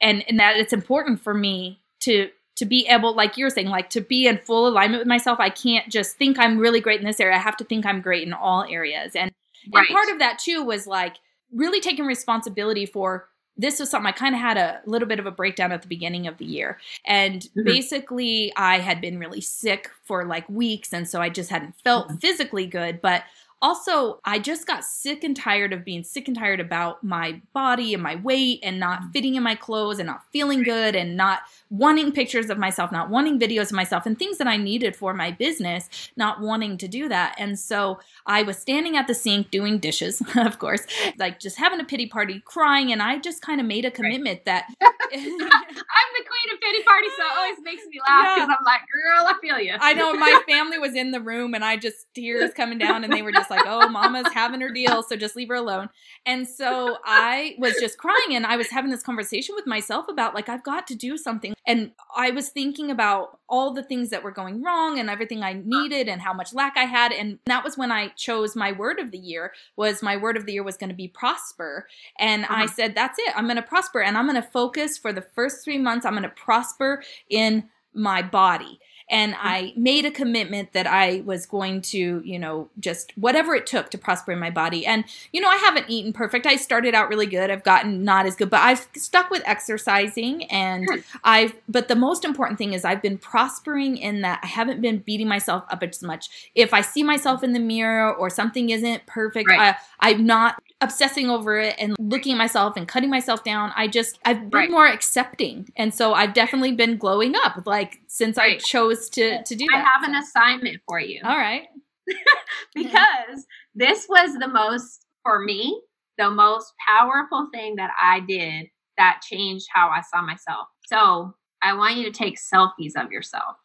and 0.00 0.24
and 0.28 0.38
that 0.38 0.56
it's 0.56 0.72
important 0.72 1.20
for 1.20 1.34
me 1.34 1.80
to 2.00 2.30
to 2.56 2.64
be 2.64 2.86
able 2.88 3.14
like 3.14 3.36
you're 3.36 3.50
saying 3.50 3.68
like 3.68 3.90
to 3.90 4.00
be 4.00 4.26
in 4.26 4.38
full 4.38 4.66
alignment 4.66 5.00
with 5.00 5.08
myself. 5.08 5.38
I 5.40 5.50
can't 5.50 5.90
just 5.90 6.16
think 6.16 6.38
I'm 6.38 6.58
really 6.58 6.80
great 6.80 7.00
in 7.00 7.06
this 7.06 7.20
area. 7.20 7.36
I 7.36 7.40
have 7.40 7.56
to 7.58 7.64
think 7.64 7.86
I'm 7.86 8.00
great 8.00 8.26
in 8.26 8.32
all 8.32 8.64
areas. 8.64 9.14
And 9.14 9.32
right. 9.72 9.86
and 9.86 9.94
part 9.94 10.08
of 10.08 10.18
that 10.18 10.38
too 10.38 10.62
was 10.62 10.86
like 10.86 11.16
really 11.52 11.80
taking 11.80 12.04
responsibility 12.04 12.86
for 12.86 13.28
this 13.58 13.80
was 13.80 13.90
something 13.90 14.06
I 14.06 14.12
kind 14.12 14.34
of 14.34 14.40
had 14.40 14.56
a 14.56 14.80
little 14.86 15.08
bit 15.08 15.18
of 15.18 15.26
a 15.26 15.30
breakdown 15.30 15.72
at 15.72 15.82
the 15.82 15.88
beginning 15.88 16.26
of 16.26 16.38
the 16.38 16.44
year. 16.44 16.78
And 17.04 17.42
mm-hmm. 17.42 17.64
basically, 17.64 18.52
I 18.56 18.78
had 18.78 19.00
been 19.00 19.18
really 19.18 19.40
sick 19.40 19.90
for 20.04 20.24
like 20.24 20.48
weeks. 20.48 20.92
And 20.92 21.08
so 21.08 21.20
I 21.20 21.28
just 21.28 21.50
hadn't 21.50 21.74
felt 21.82 22.08
mm-hmm. 22.08 22.18
physically 22.18 22.66
good. 22.66 23.02
But 23.02 23.24
also, 23.60 24.20
I 24.24 24.38
just 24.38 24.68
got 24.68 24.84
sick 24.84 25.24
and 25.24 25.36
tired 25.36 25.72
of 25.72 25.84
being 25.84 26.04
sick 26.04 26.28
and 26.28 26.36
tired 26.36 26.60
about 26.60 27.02
my 27.02 27.42
body 27.52 27.92
and 27.92 28.02
my 28.02 28.14
weight 28.14 28.60
and 28.62 28.78
not 28.78 29.00
mm-hmm. 29.00 29.10
fitting 29.10 29.34
in 29.34 29.42
my 29.42 29.56
clothes 29.56 29.98
and 29.98 30.06
not 30.06 30.22
feeling 30.32 30.62
good 30.62 30.94
and 30.94 31.16
not 31.16 31.40
wanting 31.70 32.12
pictures 32.12 32.50
of 32.50 32.58
myself, 32.58 32.90
not 32.90 33.10
wanting 33.10 33.38
videos 33.38 33.66
of 33.66 33.72
myself 33.72 34.06
and 34.06 34.18
things 34.18 34.38
that 34.38 34.46
I 34.46 34.56
needed 34.56 34.96
for 34.96 35.12
my 35.12 35.30
business, 35.30 35.88
not 36.16 36.40
wanting 36.40 36.78
to 36.78 36.88
do 36.88 37.08
that. 37.08 37.34
And 37.38 37.58
so 37.58 37.98
I 38.26 38.42
was 38.42 38.58
standing 38.58 38.96
at 38.96 39.06
the 39.06 39.14
sink 39.14 39.50
doing 39.50 39.78
dishes, 39.78 40.22
of 40.36 40.58
course, 40.58 40.86
like 41.18 41.40
just 41.40 41.58
having 41.58 41.80
a 41.80 41.84
pity 41.84 42.06
party, 42.06 42.42
crying. 42.44 42.92
And 42.92 43.02
I 43.02 43.18
just 43.18 43.42
kind 43.42 43.60
of 43.60 43.66
made 43.66 43.84
a 43.84 43.90
commitment 43.90 44.40
right. 44.40 44.44
that 44.46 44.66
I'm 45.12 45.20
the 45.20 46.24
queen 46.26 46.54
of 46.54 46.60
pity 46.60 46.82
parties, 46.84 47.12
so 47.16 47.24
it 47.24 47.32
always 47.36 47.58
makes 47.62 47.82
me 47.86 47.98
laugh 48.06 48.36
because 48.36 48.48
yeah. 48.48 48.54
I'm 48.58 48.64
like, 48.64 48.80
girl, 48.92 49.26
I 49.26 49.34
feel 49.40 49.58
you. 49.58 49.76
I 49.80 49.94
know 49.94 50.12
my 50.14 50.42
family 50.48 50.78
was 50.78 50.94
in 50.94 51.10
the 51.10 51.20
room 51.20 51.54
and 51.54 51.64
I 51.64 51.76
just 51.76 52.06
tears 52.14 52.52
coming 52.54 52.78
down 52.78 53.04
and 53.04 53.12
they 53.12 53.22
were 53.22 53.32
just 53.32 53.50
like, 53.50 53.64
oh, 53.66 53.88
mama's 53.88 54.32
having 54.32 54.60
her 54.60 54.70
deal, 54.70 55.02
so 55.02 55.16
just 55.16 55.36
leave 55.36 55.48
her 55.48 55.54
alone. 55.54 55.88
And 56.26 56.48
so 56.48 56.98
I 57.04 57.54
was 57.58 57.74
just 57.80 57.98
crying 57.98 58.34
and 58.34 58.46
I 58.46 58.56
was 58.56 58.68
having 58.68 58.90
this 58.90 59.02
conversation 59.02 59.54
with 59.54 59.66
myself 59.66 60.08
about 60.08 60.34
like, 60.34 60.48
I've 60.48 60.62
got 60.62 60.86
to 60.88 60.94
do 60.94 61.16
something 61.16 61.54
and 61.66 61.92
I 62.16 62.30
was 62.30 62.48
thinking 62.48 62.90
about 62.90 63.38
all 63.48 63.72
the 63.72 63.82
things 63.82 64.10
that 64.10 64.22
were 64.22 64.30
going 64.30 64.62
wrong 64.62 64.98
and 64.98 65.10
everything 65.10 65.42
I 65.42 65.54
needed 65.64 66.08
and 66.08 66.20
how 66.20 66.32
much 66.32 66.54
lack 66.54 66.76
I 66.76 66.84
had. 66.84 67.12
And 67.12 67.38
that 67.46 67.64
was 67.64 67.76
when 67.76 67.92
I 67.92 68.08
chose 68.08 68.56
my 68.56 68.72
word 68.72 68.98
of 68.98 69.10
the 69.10 69.18
year 69.18 69.52
was 69.76 70.02
my 70.02 70.16
word 70.16 70.36
of 70.36 70.46
the 70.46 70.52
year 70.52 70.62
was 70.62 70.76
going 70.76 70.90
to 70.90 70.96
be 70.96 71.08
prosper. 71.08 71.86
And 72.18 72.44
uh-huh. 72.44 72.54
I 72.54 72.66
said, 72.66 72.94
that's 72.94 73.18
it. 73.18 73.32
I'm 73.36 73.44
going 73.44 73.56
to 73.56 73.62
prosper 73.62 74.00
and 74.00 74.16
I'm 74.16 74.26
going 74.26 74.40
to 74.40 74.48
focus 74.48 74.98
for 74.98 75.12
the 75.12 75.22
first 75.34 75.64
three 75.64 75.78
months. 75.78 76.04
I'm 76.06 76.12
going 76.12 76.22
to 76.22 76.28
prosper 76.30 77.02
in 77.28 77.68
my 77.98 78.22
body 78.22 78.80
and 79.10 79.32
mm-hmm. 79.34 79.46
I 79.46 79.72
made 79.76 80.04
a 80.04 80.10
commitment 80.10 80.72
that 80.72 80.86
I 80.86 81.22
was 81.24 81.46
going 81.46 81.80
to, 81.82 82.22
you 82.24 82.38
know, 82.38 82.68
just 82.78 83.16
whatever 83.16 83.54
it 83.54 83.66
took 83.66 83.90
to 83.90 83.98
prosper 83.98 84.32
in 84.32 84.38
my 84.38 84.50
body. 84.50 84.84
And, 84.86 85.04
you 85.32 85.40
know, 85.40 85.48
I 85.48 85.56
haven't 85.56 85.86
eaten 85.88 86.12
perfect. 86.12 86.46
I 86.46 86.56
started 86.56 86.94
out 86.94 87.08
really 87.08 87.26
good. 87.26 87.50
I've 87.50 87.64
gotten 87.64 88.04
not 88.04 88.26
as 88.26 88.36
good, 88.36 88.50
but 88.50 88.60
I've 88.60 88.88
stuck 88.96 89.30
with 89.30 89.42
exercising 89.46 90.44
and 90.44 90.86
I've, 91.24 91.54
but 91.68 91.88
the 91.88 91.96
most 91.96 92.24
important 92.24 92.58
thing 92.58 92.72
is 92.72 92.84
I've 92.84 93.02
been 93.02 93.18
prospering 93.18 93.96
in 93.96 94.22
that 94.22 94.40
I 94.42 94.46
haven't 94.46 94.80
been 94.80 94.98
beating 94.98 95.28
myself 95.28 95.64
up 95.70 95.82
as 95.82 96.02
much. 96.02 96.50
If 96.54 96.74
I 96.74 96.80
see 96.80 97.02
myself 97.02 97.42
in 97.42 97.52
the 97.52 97.60
mirror 97.60 98.12
or 98.12 98.30
something 98.30 98.70
isn't 98.70 99.06
perfect, 99.06 99.48
right. 99.48 99.74
I, 100.00 100.10
I'm 100.10 100.26
not 100.26 100.62
obsessing 100.80 101.28
over 101.28 101.58
it 101.58 101.74
and 101.78 101.96
looking 101.98 102.32
at 102.32 102.38
myself 102.38 102.76
and 102.76 102.86
cutting 102.86 103.10
myself 103.10 103.42
down. 103.44 103.72
I 103.76 103.88
just 103.88 104.18
I've 104.24 104.50
been 104.50 104.60
Right. 104.60 104.70
more 104.70 104.86
accepting. 104.86 105.68
And 105.76 105.92
so 105.92 106.14
I've 106.14 106.34
definitely 106.34 106.72
been 106.72 106.96
glowing 106.96 107.34
up 107.36 107.66
like 107.66 108.00
since 108.06 108.38
I 108.38 108.58
chose 108.58 109.08
to 109.10 109.42
to 109.42 109.54
do 109.56 109.66
I 109.72 109.78
that. 109.78 109.86
have 109.86 110.08
an 110.08 110.14
assignment 110.14 110.80
for 110.86 111.00
you 111.00 111.20
All 111.24 111.36
right. 111.36 111.66
because 112.74 113.46
this 113.74 114.06
was 114.08 114.34
the 114.38 114.48
most, 114.48 115.04
for 115.22 115.40
me, 115.40 115.80
the 116.16 116.30
most 116.30 116.72
powerful 116.86 117.48
thing 117.52 117.76
that 117.76 117.90
I 118.00 118.20
did 118.20 118.66
that 118.96 119.20
changed 119.22 119.66
how 119.72 119.88
I 119.88 120.00
saw 120.12 120.22
myself. 120.22 120.68
So 120.86 121.34
I 121.62 121.74
want 121.74 121.96
you 121.96 122.04
to 122.04 122.10
take 122.10 122.38
selfies 122.38 122.92
of 122.96 123.12
yourself. 123.12 123.56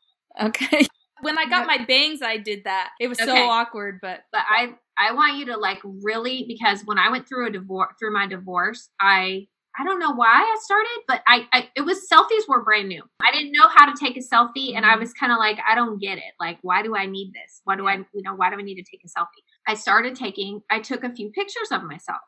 Okay. 0.41 0.85
When 1.23 1.37
I 1.37 1.45
got 1.45 1.67
my 1.67 1.83
bangs, 1.85 2.21
I 2.21 2.37
did 2.37 2.65
that. 2.65 2.91
It 2.99 3.07
was 3.07 3.17
so 3.17 3.33
awkward, 3.33 3.99
but 4.01 4.21
But 4.31 4.41
I 4.47 4.75
I 4.97 5.13
want 5.13 5.37
you 5.37 5.45
to 5.47 5.57
like 5.57 5.79
really 5.83 6.45
because 6.47 6.81
when 6.85 6.99
I 6.99 7.09
went 7.09 7.27
through 7.27 7.47
a 7.47 7.51
divorce 7.51 7.93
through 7.99 8.13
my 8.13 8.27
divorce, 8.27 8.89
I 8.99 9.47
I 9.77 9.83
don't 9.83 9.99
know 9.99 10.11
why 10.11 10.27
I 10.27 10.57
started, 10.61 10.99
but 11.07 11.23
I, 11.27 11.47
I 11.51 11.69
it 11.75 11.81
was 11.81 12.07
selfies 12.11 12.47
were 12.47 12.63
brand 12.63 12.89
new. 12.89 13.03
I 13.21 13.31
didn't 13.31 13.53
know 13.53 13.67
how 13.73 13.91
to 13.91 13.99
take 13.99 14.17
a 14.17 14.19
selfie 14.19 14.75
and 14.75 14.85
I 14.85 14.91
mm-hmm. 14.91 14.99
was 14.99 15.13
kind 15.13 15.31
of 15.31 15.39
like 15.39 15.57
I 15.67 15.75
don't 15.75 15.99
get 15.99 16.17
it. 16.17 16.33
Like 16.39 16.59
why 16.61 16.83
do 16.83 16.95
I 16.95 17.05
need 17.05 17.31
this? 17.33 17.61
Why 17.63 17.75
do 17.75 17.87
I 17.87 17.95
you 18.13 18.21
know 18.21 18.35
why 18.35 18.49
do 18.49 18.57
I 18.57 18.61
need 18.61 18.75
to 18.75 18.83
take 18.83 19.01
a 19.03 19.19
selfie? 19.19 19.43
I 19.67 19.73
started 19.75 20.15
taking 20.15 20.61
I 20.69 20.79
took 20.79 21.03
a 21.03 21.13
few 21.13 21.31
pictures 21.31 21.69
of 21.71 21.83
myself. 21.83 22.21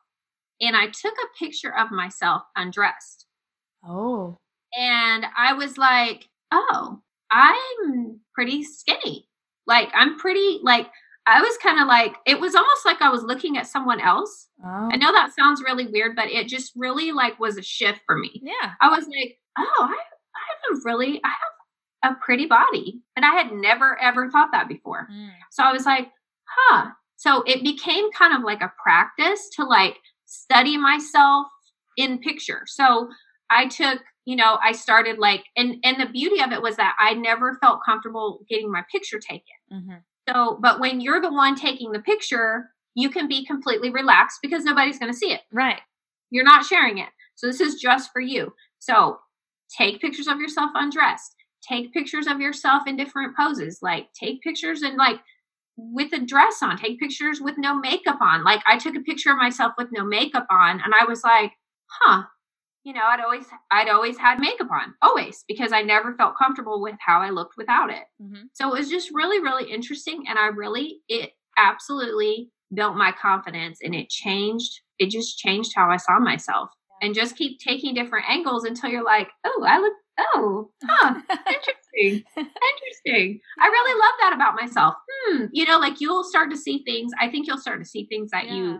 And 0.61 0.75
I 0.75 0.85
took 0.85 1.13
a 1.13 1.37
picture 1.37 1.75
of 1.77 1.91
myself 1.91 2.43
undressed. 2.55 3.25
oh, 3.85 4.37
And 4.73 5.25
I 5.37 5.51
was 5.51 5.77
like, 5.77 6.29
"Oh, 6.49 7.01
I'm 7.35 8.19
pretty 8.33 8.63
skinny. 8.63 9.27
Like 9.67 9.89
I'm 9.93 10.17
pretty 10.17 10.59
like 10.63 10.87
I 11.27 11.41
was 11.41 11.57
kind 11.57 11.79
of 11.81 11.87
like 11.87 12.15
it 12.25 12.39
was 12.39 12.55
almost 12.55 12.85
like 12.85 13.01
I 13.01 13.09
was 13.09 13.23
looking 13.23 13.57
at 13.57 13.67
someone 13.67 13.99
else. 13.99 14.47
oh. 14.63 14.89
I 14.91 14.95
know 14.95 15.11
that 15.11 15.33
sounds 15.37 15.61
really 15.65 15.87
weird, 15.87 16.15
but 16.15 16.29
it 16.29 16.47
just 16.47 16.71
really 16.75 17.11
like 17.11 17.39
was 17.39 17.57
a 17.57 17.63
shift 17.63 18.01
for 18.05 18.17
me. 18.17 18.41
Yeah. 18.43 18.73
I 18.81 18.89
was 18.89 19.05
like, 19.05 19.37
"Oh, 19.57 19.89
I 19.89 19.97
I 20.35 20.43
have 20.49 20.77
a 20.77 20.81
really 20.85 21.19
I 21.23 21.29
have 22.03 22.13
a 22.13 22.19
pretty 22.23 22.45
body." 22.45 23.01
And 23.15 23.25
I 23.25 23.31
had 23.33 23.51
never 23.51 23.99
ever 24.01 24.29
thought 24.29 24.49
that 24.51 24.67
before. 24.67 25.07
Mm. 25.11 25.31
So 25.51 25.63
I 25.63 25.71
was 25.71 25.85
like, 25.85 26.09
"Huh." 26.47 26.91
So 27.17 27.43
it 27.47 27.63
became 27.63 28.11
kind 28.11 28.35
of 28.35 28.43
like 28.43 28.61
a 28.61 28.71
practice 28.81 29.49
to 29.55 29.63
like 29.63 29.97
study 30.25 30.77
myself 30.77 31.47
in 31.97 32.19
picture. 32.19 32.63
So 32.67 33.09
I 33.49 33.67
took, 33.67 33.99
you 34.25 34.35
know, 34.35 34.57
I 34.61 34.71
started 34.71 35.19
like 35.19 35.45
and 35.55 35.77
and 35.83 35.99
the 35.99 36.07
beauty 36.07 36.41
of 36.41 36.51
it 36.51 36.61
was 36.61 36.75
that 36.77 36.95
I 36.99 37.13
never 37.13 37.57
felt 37.61 37.81
comfortable 37.85 38.45
getting 38.49 38.71
my 38.71 38.83
picture 38.91 39.19
taken. 39.19 39.55
Mhm. 39.71 40.01
So, 40.27 40.57
but 40.61 40.79
when 40.79 41.01
you're 41.01 41.21
the 41.21 41.31
one 41.31 41.55
taking 41.55 41.91
the 41.91 41.99
picture, 41.99 42.71
you 42.95 43.09
can 43.09 43.27
be 43.27 43.45
completely 43.45 43.91
relaxed 43.91 44.39
because 44.41 44.63
nobody's 44.63 44.97
going 44.97 45.11
to 45.11 45.17
see 45.17 45.31
it. 45.31 45.41
Right. 45.51 45.81
You're 46.31 46.43
not 46.43 46.65
sharing 46.65 46.97
it. 46.97 47.09
So 47.35 47.45
this 47.47 47.61
is 47.61 47.75
just 47.75 48.11
for 48.11 48.21
you. 48.21 48.53
So 48.79 49.19
take 49.77 50.01
pictures 50.01 50.27
of 50.27 50.39
yourself 50.39 50.71
undressed. 50.73 51.35
Take 51.67 51.93
pictures 51.93 52.27
of 52.27 52.39
yourself 52.39 52.83
in 52.87 52.95
different 52.95 53.35
poses. 53.35 53.79
Like 53.81 54.07
take 54.13 54.41
pictures 54.41 54.81
and 54.81 54.97
like 54.97 55.19
with 55.77 56.13
a 56.13 56.19
dress 56.19 56.63
on. 56.63 56.77
Take 56.77 56.99
pictures 56.99 57.41
with 57.41 57.57
no 57.57 57.75
makeup 57.75 58.21
on. 58.21 58.43
Like 58.43 58.61
I 58.65 58.77
took 58.77 58.95
a 58.95 59.01
picture 59.01 59.31
of 59.31 59.37
myself 59.37 59.73
with 59.77 59.89
no 59.91 60.05
makeup 60.05 60.47
on 60.49 60.81
and 60.81 60.93
I 60.99 61.05
was 61.05 61.23
like, 61.23 61.51
huh. 61.87 62.23
You 62.85 62.93
know, 62.93 63.01
I'd 63.03 63.19
always 63.19 63.47
I'd 63.71 63.89
always 63.89 64.17
had 64.17 64.39
makeup 64.39 64.69
on. 64.71 64.93
Always 65.01 65.43
because 65.47 65.73
I 65.73 65.81
never 65.81 66.13
felt 66.15 66.37
comfortable 66.37 66.81
with 66.81 66.95
how 66.99 67.19
I 67.19 67.31
looked 67.31 67.57
without 67.57 67.89
it. 67.89 68.03
Mhm. 68.21 68.49
So 68.53 68.73
it 68.73 68.77
was 68.79 68.89
just 68.89 69.09
really, 69.11 69.41
really 69.41 69.71
interesting. 69.71 70.25
And 70.29 70.37
I 70.39 70.47
really, 70.47 71.01
it 71.09 71.31
absolutely 71.57 72.51
built 72.73 72.95
my 72.95 73.11
confidence 73.11 73.79
and 73.83 73.95
it 73.95 74.09
changed, 74.09 74.81
it 74.99 75.09
just 75.09 75.39
changed 75.39 75.73
how 75.75 75.89
I 75.89 75.97
saw 75.97 76.19
myself. 76.19 76.69
And 77.01 77.13
just 77.15 77.35
keep 77.35 77.59
taking 77.59 77.93
different 77.95 78.29
angles 78.29 78.63
until 78.65 78.89
you're 78.89 79.03
like, 79.03 79.29
oh, 79.45 79.63
I 79.67 79.79
look, 79.79 79.93
oh, 80.19 80.71
huh, 80.85 81.21
interesting, 81.29 82.23
interesting. 82.37 83.39
I 83.59 83.67
really 83.67 83.99
love 83.99 84.13
that 84.21 84.31
about 84.33 84.55
myself. 84.55 84.95
Hmm, 85.27 85.45
you 85.51 85.65
know, 85.65 85.77
like 85.79 85.99
you'll 85.99 86.23
start 86.23 86.51
to 86.51 86.57
see 86.57 86.83
things. 86.85 87.11
I 87.19 87.29
think 87.29 87.47
you'll 87.47 87.57
start 87.57 87.79
to 87.79 87.85
see 87.85 88.05
things 88.05 88.31
that 88.31 88.45
Yeah. 88.45 88.53
you 88.55 88.79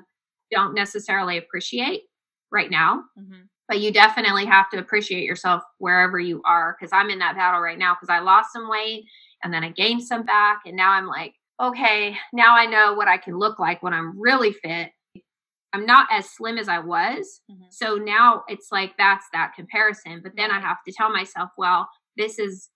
don't 0.51 0.73
necessarily 0.75 1.37
appreciate 1.37 2.03
right 2.51 2.71
now 2.71 3.03
Mhm. 3.19 3.49
But 3.67 3.81
you 3.81 3.91
definitely 3.91 4.45
have 4.45 4.69
to 4.69 4.77
appreciate 4.77 5.23
yourself 5.23 5.63
wherever 5.79 6.19
you 6.19 6.41
are 6.45 6.75
because 6.79 6.91
i'm 6.93 7.09
in 7.09 7.19
that 7.19 7.35
battle 7.35 7.59
right 7.61 7.77
now 7.79 7.93
because 7.93 8.09
i 8.09 8.19
lost 8.19 8.51
some 8.53 8.69
weight 8.69 9.05
and 9.43 9.53
then 9.53 9.63
i 9.63 9.69
gained 9.69 10.03
some 10.03 10.23
back 10.23 10.61
and 10.65 10.75
now 10.75 10.91
i'm 10.91 11.07
like 11.07 11.33
okay 11.61 12.15
now 12.33 12.55
i 12.55 12.65
know 12.65 12.93
what 12.93 13.07
i 13.07 13.17
can 13.17 13.37
look 13.37 13.59
like 13.59 13.81
when 13.83 13.93
i'm 13.93 14.19
really 14.19 14.51
fit 14.51 14.89
i'm 15.73 15.85
not 15.85 16.07
as 16.11 16.29
slim 16.29 16.57
as 16.57 16.67
i 16.69 16.79
was 16.79 17.41
Mhm. 17.49 17.65
so 17.69 17.95
now 17.95 18.43
it's 18.47 18.71
like 18.71 18.95
that's 18.97 19.25
that 19.33 19.53
comparison 19.55 20.21
but 20.23 20.35
then 20.35 20.51
i 20.51 20.59
have 20.59 20.77
to 20.85 20.93
tell 20.93 21.11
myself 21.11 21.49
well 21.57 21.89
this 22.17 22.39
is 22.39 22.69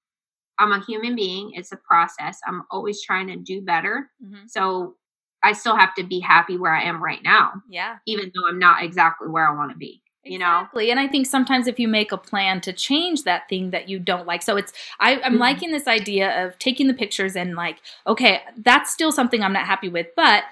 i'm 0.60 0.72
a 0.72 0.84
human 0.86 1.16
being 1.16 1.52
it's 1.54 1.72
a 1.72 1.78
process 1.78 2.40
i'm 2.48 2.64
always 2.72 3.02
trying 3.04 3.28
to 3.28 3.36
do 3.38 3.62
better 3.62 4.10
Mhm. 4.24 4.50
so 4.50 4.96
i 5.44 5.54
still 5.54 5.76
have 5.76 5.94
to 5.96 6.04
be 6.04 6.20
happy 6.20 6.58
where 6.58 6.74
i 6.76 6.84
am 6.84 7.02
right 7.04 7.24
now 7.24 7.54
Yeah. 7.70 7.98
even 8.06 8.32
though 8.36 8.48
i'm 8.50 8.60
not 8.60 8.84
exactly 8.84 9.28
where 9.30 9.48
i 9.48 9.54
want 9.56 9.72
to 9.72 9.78
be 9.78 10.02
you 10.30 10.38
know 10.40 10.60
Exactly. 10.62 10.92
And 10.92 11.00
I 11.00 11.08
think 11.08 11.26
sometimes 11.26 11.68
if 11.68 11.80
you 11.80 11.88
make 11.88 12.12
a 12.12 12.18
plan 12.18 12.62
to 12.62 12.74
change 12.74 13.24
that 13.24 13.50
thing 13.50 13.72
that 13.72 13.90
you 13.90 14.00
don't 14.00 14.28
like, 14.28 14.42
so 14.42 14.58
it's, 14.58 14.72
I, 15.00 15.20
I'm 15.22 15.36
Mhm. 15.36 15.40
liking 15.40 15.72
this 15.72 15.88
idea 15.88 16.46
of 16.46 16.58
taking 16.60 16.88
the 16.88 16.94
pictures 16.94 17.36
and 17.36 17.56
like, 17.56 17.78
okay, 18.08 18.42
that's 18.58 18.92
still 18.92 19.12
something 19.12 19.42
I'm 19.42 19.54
not 19.54 19.66
happy 19.66 19.90
with, 19.90 20.08
but 20.16 20.44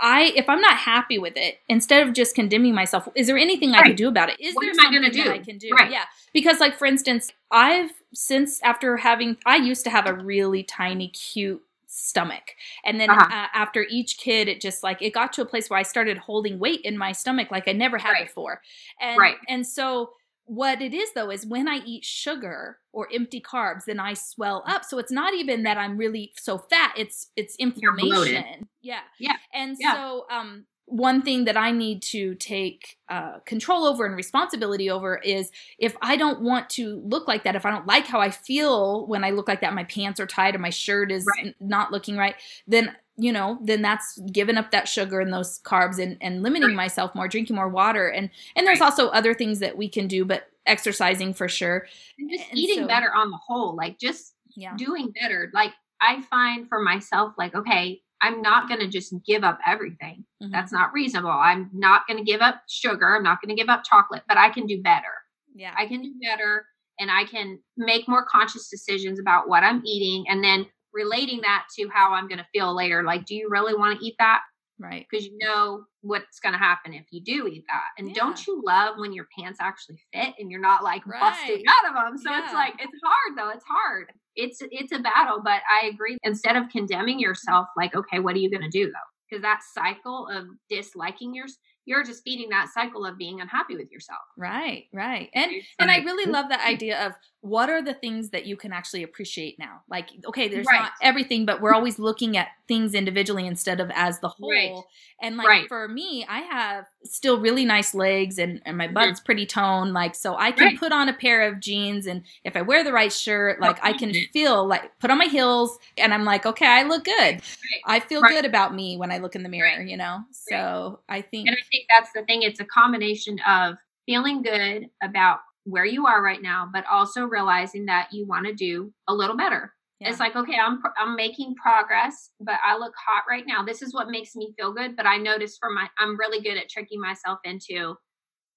I, 0.00 0.32
if 0.36 0.48
I'm 0.48 0.60
not 0.60 0.76
happy 0.76 1.18
with 1.18 1.36
it, 1.36 1.58
instead 1.68 2.06
of 2.06 2.14
just 2.14 2.34
condemning 2.34 2.74
myself, 2.74 3.08
is 3.16 3.26
there 3.26 3.38
anything 3.38 3.72
I 3.72 3.78
Right. 3.78 3.86
could 3.86 3.96
do 3.96 4.08
about 4.08 4.28
it? 4.28 4.40
Is 4.40 4.54
What 4.54 4.62
there 4.62 4.70
am 4.70 4.78
I 4.80 4.84
something 4.84 5.02
gonna 5.02 5.14
that? 5.24 5.32
I 5.34 5.38
can 5.38 5.58
do? 5.58 5.74
Right. 5.74 5.90
Yeah. 5.90 6.04
Because 6.32 6.60
like, 6.60 6.76
for 6.78 6.86
instance, 6.86 7.32
I've 7.50 7.90
since 8.14 8.60
after 8.62 8.96
having, 8.98 9.36
I 9.44 9.56
used 9.56 9.84
to 9.84 9.90
have 9.90 10.06
a 10.06 10.14
really 10.14 10.62
tiny, 10.62 11.08
cute 11.08 11.62
stomach. 11.88 12.54
And 12.84 13.00
then 13.00 13.10
Uh-huh. 13.10 13.30
uh, 13.30 13.48
after 13.54 13.84
each 13.90 14.18
kid, 14.18 14.48
it 14.48 14.60
just 14.60 14.82
like, 14.82 15.02
it 15.02 15.12
got 15.14 15.32
to 15.34 15.42
a 15.42 15.46
place 15.46 15.68
where 15.70 15.78
I 15.78 15.82
started 15.82 16.18
holding 16.18 16.58
weight 16.58 16.82
in 16.82 16.96
my 16.98 17.12
stomach 17.12 17.50
like 17.50 17.66
I 17.68 17.72
never 17.72 17.98
had 17.98 18.12
Right. 18.12 18.26
before. 18.26 18.62
And, 19.00 19.18
Right. 19.18 19.36
and 19.48 19.66
so 19.66 20.12
what 20.44 20.80
it 20.80 20.94
is 20.94 21.12
though 21.14 21.30
is 21.30 21.46
when 21.46 21.68
I 21.68 21.80
eat 21.84 22.04
sugar 22.04 22.78
or 22.92 23.08
empty 23.12 23.40
carbs, 23.40 23.84
then 23.86 24.00
I 24.00 24.14
swell 24.14 24.64
up. 24.66 24.84
So 24.84 24.98
it's 24.98 25.12
not 25.12 25.34
even 25.34 25.62
that 25.64 25.76
I'm 25.78 25.96
really 25.98 26.32
so 26.36 26.58
fat. 26.58 26.94
It's 26.96 27.30
it's 27.36 27.54
inflammation. 27.56 28.68
Yeah. 28.80 29.00
Yeah. 29.18 29.36
And 29.52 29.76
Yeah. 29.78 29.94
so 29.94 30.26
um 30.30 30.66
one 30.90 31.22
thing 31.22 31.44
that 31.44 31.56
I 31.56 31.70
need 31.70 32.02
to 32.02 32.34
take 32.36 32.96
uh, 33.08 33.38
control 33.40 33.84
over 33.84 34.06
and 34.06 34.16
responsibility 34.16 34.88
over 34.90 35.18
is 35.18 35.50
if 35.78 35.96
I 36.02 36.16
don't 36.16 36.40
want 36.40 36.70
to 36.70 37.00
look 37.04 37.28
like 37.28 37.44
that, 37.44 37.54
if 37.56 37.66
I 37.66 37.70
don't 37.70 37.86
like 37.86 38.06
how 38.06 38.20
I 38.20 38.30
feel 38.30 39.06
when 39.06 39.22
I 39.24 39.30
look 39.30 39.48
like 39.48 39.60
that, 39.60 39.74
my 39.74 39.84
pants 39.84 40.18
are 40.18 40.26
tight 40.26 40.54
or 40.54 40.58
my 40.58 40.70
shirt 40.70 41.12
is 41.12 41.26
Right. 41.26 41.54
not 41.60 41.92
looking 41.92 42.16
right, 42.16 42.34
then 42.66 42.94
you 43.20 43.32
know, 43.32 43.58
then 43.62 43.82
that's 43.82 44.16
giving 44.32 44.56
up 44.56 44.70
that 44.70 44.86
sugar 44.88 45.18
and 45.20 45.32
those 45.32 45.58
carbs 45.60 45.98
and, 46.00 46.16
and 46.20 46.40
limiting 46.42 46.68
Right. 46.68 46.76
myself 46.76 47.14
more, 47.16 47.26
drinking 47.26 47.56
more 47.56 47.68
water. 47.68 48.08
And 48.08 48.30
and 48.54 48.64
there's 48.66 48.78
Right. 48.80 48.86
also 48.86 49.08
other 49.08 49.34
things 49.34 49.58
that 49.58 49.76
we 49.76 49.88
can 49.88 50.06
do, 50.06 50.24
but 50.24 50.48
exercising 50.66 51.34
for 51.34 51.48
sure. 51.48 51.86
and 52.18 52.30
just 52.30 52.48
And 52.50 52.58
eating 52.58 52.78
so- 52.82 52.86
better 52.86 53.12
on 53.14 53.30
the 53.30 53.36
whole 53.38 53.74
like 53.74 53.98
just 53.98 54.34
Yeah. 54.54 54.74
doing 54.76 55.10
better 55.20 55.50
like 55.52 55.72
i 56.00 56.22
find 56.22 56.68
for 56.68 56.80
myself 56.80 57.34
like 57.36 57.54
okay 57.56 58.00
i'm 58.22 58.42
not 58.42 58.68
going 58.68 58.80
to 58.80 58.88
just 58.88 59.14
give 59.24 59.44
up 59.44 59.58
everything. 59.66 60.24
Mhm. 60.42 60.50
that's 60.52 60.72
not 60.72 60.92
reasonable. 60.92 61.30
I'm 61.30 61.70
not 61.72 62.06
going 62.06 62.18
to 62.18 62.24
give 62.24 62.40
up 62.40 62.62
sugar. 62.68 63.16
I'm 63.16 63.22
not 63.22 63.40
going 63.42 63.54
to 63.54 63.60
give 63.60 63.68
up 63.70 63.84
chocolate 63.84 64.22
but 64.28 64.36
i 64.38 64.48
can 64.50 64.66
do 64.66 64.80
better. 64.82 65.14
Yeah. 65.54 65.74
i 65.76 65.86
can 65.86 66.02
do 66.02 66.14
better 66.22 66.66
and 67.00 67.10
i 67.10 67.24
can 67.24 67.58
make 67.76 68.08
more 68.08 68.24
conscious 68.24 68.68
decisions 68.68 69.18
about 69.20 69.48
what 69.48 69.62
i'm 69.64 69.82
eating 69.84 70.28
and 70.28 70.42
then 70.42 70.66
relating 70.92 71.40
that 71.42 71.64
to 71.78 71.88
how 71.88 72.12
i'm 72.12 72.28
going 72.28 72.38
to 72.38 72.46
feel 72.52 72.74
later. 72.74 73.02
Like 73.02 73.24
do 73.26 73.34
you 73.34 73.48
really 73.50 73.74
want 73.74 73.98
to 73.98 74.04
eat 74.06 74.16
that 74.18 74.40
right. 74.78 75.06
because 75.10 75.26
you 75.26 75.36
know 75.38 75.84
what's 76.02 76.40
going 76.40 76.52
to 76.52 76.58
happen 76.58 76.92
if 76.92 77.06
you 77.10 77.20
do 77.22 77.46
eat 77.46 77.64
that. 77.68 78.02
And 78.02 78.14
don't 78.14 78.46
you 78.46 78.62
love 78.64 78.94
when 78.98 79.12
your 79.12 79.26
pants 79.38 79.58
actually 79.60 79.98
fit 80.12 80.34
and 80.38 80.50
you're 80.50 80.60
not 80.60 80.82
like 80.82 81.02
busting 81.04 81.64
out 81.68 81.88
of 81.88 81.94
them? 81.94 82.18
So 82.18 82.30
it's 82.34 82.52
like 82.52 82.74
it's 82.78 83.00
hard 83.04 83.38
though. 83.38 83.50
It's 83.50 83.64
hard. 83.64 84.12
It's 84.36 84.58
it's 84.70 84.92
a 84.92 85.00
battle, 85.00 85.40
but 85.42 85.62
I 85.70 85.86
agree. 85.86 86.18
Instead 86.22 86.56
of 86.56 86.68
condemning 86.68 87.18
yourself, 87.18 87.66
like 87.76 87.94
okay, 87.94 88.18
what 88.18 88.34
are 88.34 88.38
you 88.38 88.50
going 88.50 88.62
to 88.62 88.68
do 88.68 88.86
though? 88.86 89.08
Because 89.28 89.42
that 89.42 89.60
cycle 89.74 90.28
of 90.28 90.46
disliking 90.70 91.34
yours, 91.34 91.58
you're 91.84 92.04
just 92.04 92.22
feeding 92.22 92.50
that 92.50 92.68
cycle 92.72 93.04
of 93.04 93.16
being 93.16 93.40
unhappy 93.40 93.76
with 93.76 93.90
yourself. 93.90 94.20
Right, 94.36 94.84
right. 94.92 95.30
And 95.34 95.50
and 95.78 95.90
I 95.90 95.98
really 95.98 96.30
love 96.30 96.50
that 96.50 96.66
idea 96.66 97.06
of 97.06 97.12
what 97.40 97.70
are 97.70 97.80
the 97.80 97.94
things 97.94 98.30
that 98.30 98.46
you 98.46 98.56
can 98.56 98.72
actually 98.72 99.04
appreciate 99.04 99.58
now? 99.58 99.80
Like, 99.88 100.08
okay, 100.26 100.48
there's 100.48 100.66
Right. 100.66 100.80
not 100.80 100.92
everything, 101.00 101.46
but 101.46 101.60
we're 101.60 101.72
always 101.72 101.98
looking 101.98 102.36
at 102.36 102.48
things 102.66 102.94
individually 102.94 103.46
instead 103.46 103.80
of 103.80 103.90
as 103.94 104.18
the 104.18 104.28
whole. 104.28 104.50
Right. 104.50 104.74
And 105.22 105.36
like 105.36 105.46
Right. 105.46 105.68
for 105.68 105.86
me, 105.86 106.26
I 106.28 106.40
have 106.40 106.86
still 107.04 107.38
really 107.40 107.64
nice 107.64 107.94
legs 107.94 108.38
and, 108.38 108.60
and 108.64 108.76
my 108.76 108.88
butt's 108.88 109.20
pretty 109.20 109.46
toned. 109.46 109.92
Like, 109.92 110.16
so 110.16 110.36
I 110.36 110.50
can 110.50 110.76
put 110.76 110.92
on 110.92 111.08
a 111.08 111.12
pair 111.12 111.42
of 111.48 111.60
jeans 111.60 112.06
and 112.06 112.24
if 112.42 112.56
I 112.56 112.62
wear 112.62 112.82
the 112.82 112.92
right 112.92 113.12
shirt, 113.12 113.58
oh, 113.60 113.66
like 113.66 113.78
I 113.84 113.92
can 113.92 114.12
feel 114.32 114.66
like 114.66 114.98
put 114.98 115.10
on 115.10 115.18
my 115.18 115.26
heels 115.26 115.78
and 115.96 116.12
I'm 116.12 116.24
like, 116.24 116.44
okay, 116.44 116.66
I 116.66 116.82
look 116.82 117.04
good. 117.04 117.40
I 117.86 118.00
feel 118.00 118.22
good 118.22 118.44
about 118.46 118.74
me 118.74 118.96
when 118.96 119.12
I 119.12 119.18
look 119.18 119.36
in 119.36 119.44
the 119.44 119.48
mirror, 119.48 119.80
you 119.82 119.96
know? 119.96 120.20
So 120.32 121.00
I 121.08 121.22
think, 121.22 121.48
And 121.48 121.56
I 121.56 121.62
think 121.70 121.86
that's 121.88 122.10
the 122.12 122.22
thing. 122.24 122.42
It's 122.42 122.60
a 122.60 122.64
combination 122.64 123.38
of 123.46 123.76
feeling 124.06 124.42
good 124.42 124.88
about 125.02 125.40
where 125.68 125.84
you 125.84 126.06
are 126.06 126.22
right 126.22 126.42
now, 126.42 126.68
but 126.72 126.84
also 126.90 127.24
realizing 127.24 127.86
that 127.86 128.08
you 128.12 128.26
want 128.26 128.46
to 128.46 128.54
do 128.54 128.92
a 129.08 129.14
little 129.14 129.36
better. 129.36 129.72
yeah. 130.00 130.10
It's 130.10 130.20
like, 130.20 130.36
okay, 130.36 130.56
I'm 130.56 130.80
I'm 130.98 131.16
making 131.16 131.54
progress, 131.56 132.30
but 132.40 132.58
I 132.64 132.76
look 132.78 132.94
hot 133.06 133.24
right 133.28 133.44
now. 133.46 133.64
This 133.64 133.82
is 133.82 133.92
what 133.94 134.08
makes 134.08 134.34
me 134.36 134.52
feel 134.58 134.72
good. 134.72 134.96
But 134.96 135.06
I 135.06 135.16
notice 135.16 135.56
for 135.60 135.70
my, 135.70 135.88
I'm 135.98 136.18
really 136.18 136.40
good 136.42 136.56
at 136.56 136.68
tricking 136.68 137.00
myself 137.00 137.38
into 137.44 137.96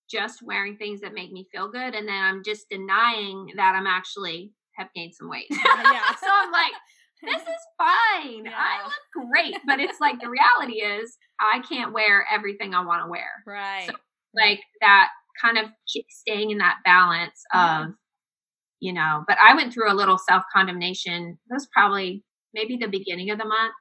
just 0.09 0.41
wearing 0.41 0.75
things 0.77 1.01
that 1.01 1.13
make 1.13 1.31
me 1.31 1.47
feel 1.51 1.69
good, 1.71 1.95
and 1.95 2.07
then 2.07 2.23
I'm 2.23 2.43
just 2.43 2.69
denying 2.69 3.53
that 3.55 3.75
I'm 3.75 3.87
actually 3.87 4.51
have 4.75 4.87
gained 4.95 5.13
some 5.15 5.29
weight. 5.29 5.47
Yeah. 5.51 6.15
so 6.21 6.27
I'm 6.31 6.51
like, 6.51 6.73
this 7.23 7.41
is 7.41 7.63
fine. 7.77 8.45
Yeah. 8.45 8.51
I 8.55 8.83
look 8.85 9.29
great. 9.29 9.55
But 9.65 9.79
it's 9.79 9.99
like 9.99 10.19
the 10.19 10.29
reality 10.29 10.81
is 10.81 11.17
I 11.39 11.59
can't 11.67 11.93
wear 11.93 12.25
everything 12.31 12.73
I 12.73 12.83
want 12.85 13.03
to 13.03 13.09
wear. 13.09 13.29
right. 13.45 13.87
So, 13.87 13.93
Like 14.33 14.59
that 14.81 15.09
kind 15.41 15.57
of 15.57 15.65
staying 16.09 16.51
in 16.51 16.59
that 16.59 16.77
balance 16.85 17.43
of, 17.53 17.87
you 18.79 18.93
know, 18.93 19.23
but 19.27 19.37
I 19.41 19.55
went 19.55 19.73
through 19.73 19.91
a 19.91 19.95
little 19.95 20.17
self 20.17 20.43
condemnation. 20.53 21.37
It 21.49 21.53
was 21.53 21.67
probably 21.73 22.23
maybe 22.53 22.77
the 22.77 22.87
beginning 22.87 23.31
of 23.31 23.39
the 23.39 23.45
month. 23.45 23.73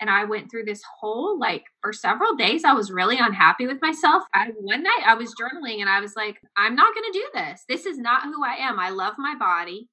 And 0.00 0.10
I 0.10 0.24
went 0.24 0.50
through 0.50 0.64
this 0.64 0.82
whole 1.00 1.38
like 1.38 1.64
for 1.80 1.92
several 1.92 2.34
days 2.34 2.64
I 2.64 2.72
was 2.74 2.90
really 2.90 3.18
unhappy 3.18 3.66
with 3.66 3.80
myself. 3.82 4.24
I 4.34 4.48
one 4.60 4.82
night 4.82 5.02
I 5.06 5.14
was 5.14 5.34
journaling 5.40 5.80
and 5.80 5.88
I 5.88 6.00
was 6.00 6.14
like, 6.16 6.36
I'm 6.56 6.74
not 6.74 6.94
gonna 6.94 7.12
do 7.12 7.26
this. 7.34 7.64
This 7.68 7.86
is 7.86 7.98
not 7.98 8.24
who 8.24 8.44
I 8.44 8.56
am. 8.56 8.78
I 8.80 8.90
love 8.90 9.14
my 9.18 9.36
body. 9.38 9.88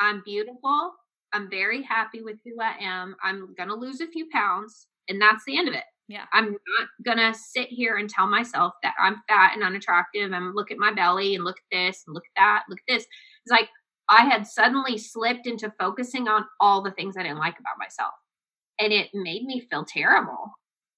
I'm 0.00 0.22
beautiful. 0.24 0.92
I'm 1.32 1.48
very 1.50 1.82
happy 1.82 2.22
with 2.22 2.36
who 2.44 2.60
I 2.60 2.74
am. 2.82 3.16
I'm 3.22 3.54
going 3.56 3.68
to 3.68 3.74
lose 3.74 4.00
a 4.00 4.06
few 4.06 4.28
pounds, 4.30 4.86
and 5.08 5.20
that's 5.20 5.44
the 5.46 5.56
end 5.58 5.68
of 5.68 5.74
it. 5.74 5.84
Yeah. 6.08 6.24
I'm 6.32 6.56
not 7.06 7.16
to 7.16 7.34
sit 7.38 7.68
here 7.68 7.96
and 7.96 8.08
tell 8.10 8.26
myself 8.26 8.74
that 8.82 8.94
I'm 9.00 9.22
fat 9.28 9.52
and 9.54 9.62
unattractive 9.62 10.32
and 10.32 10.54
look 10.54 10.70
at 10.70 10.78
my 10.78 10.92
belly 10.92 11.34
and 11.34 11.44
look 11.44 11.56
at 11.58 11.76
this 11.76 12.02
and 12.06 12.14
look 12.14 12.24
at 12.36 12.40
that, 12.40 12.62
look 12.68 12.78
at 12.88 12.94
this. 12.94 13.04
It's 13.44 13.50
like 13.50 13.68
I 14.08 14.22
had 14.24 14.46
suddenly 14.46 14.98
slipped 14.98 15.46
into 15.46 15.72
focusing 15.78 16.28
on 16.28 16.44
all 16.60 16.82
the 16.82 16.90
things 16.90 17.16
I 17.16 17.22
didn't 17.22 17.38
like 17.38 17.58
about 17.58 17.78
myself. 17.78 18.12
And 18.78 18.92
it 18.92 19.08
made 19.14 19.44
me 19.44 19.66
feel 19.70 19.84
terrible. 19.84 20.50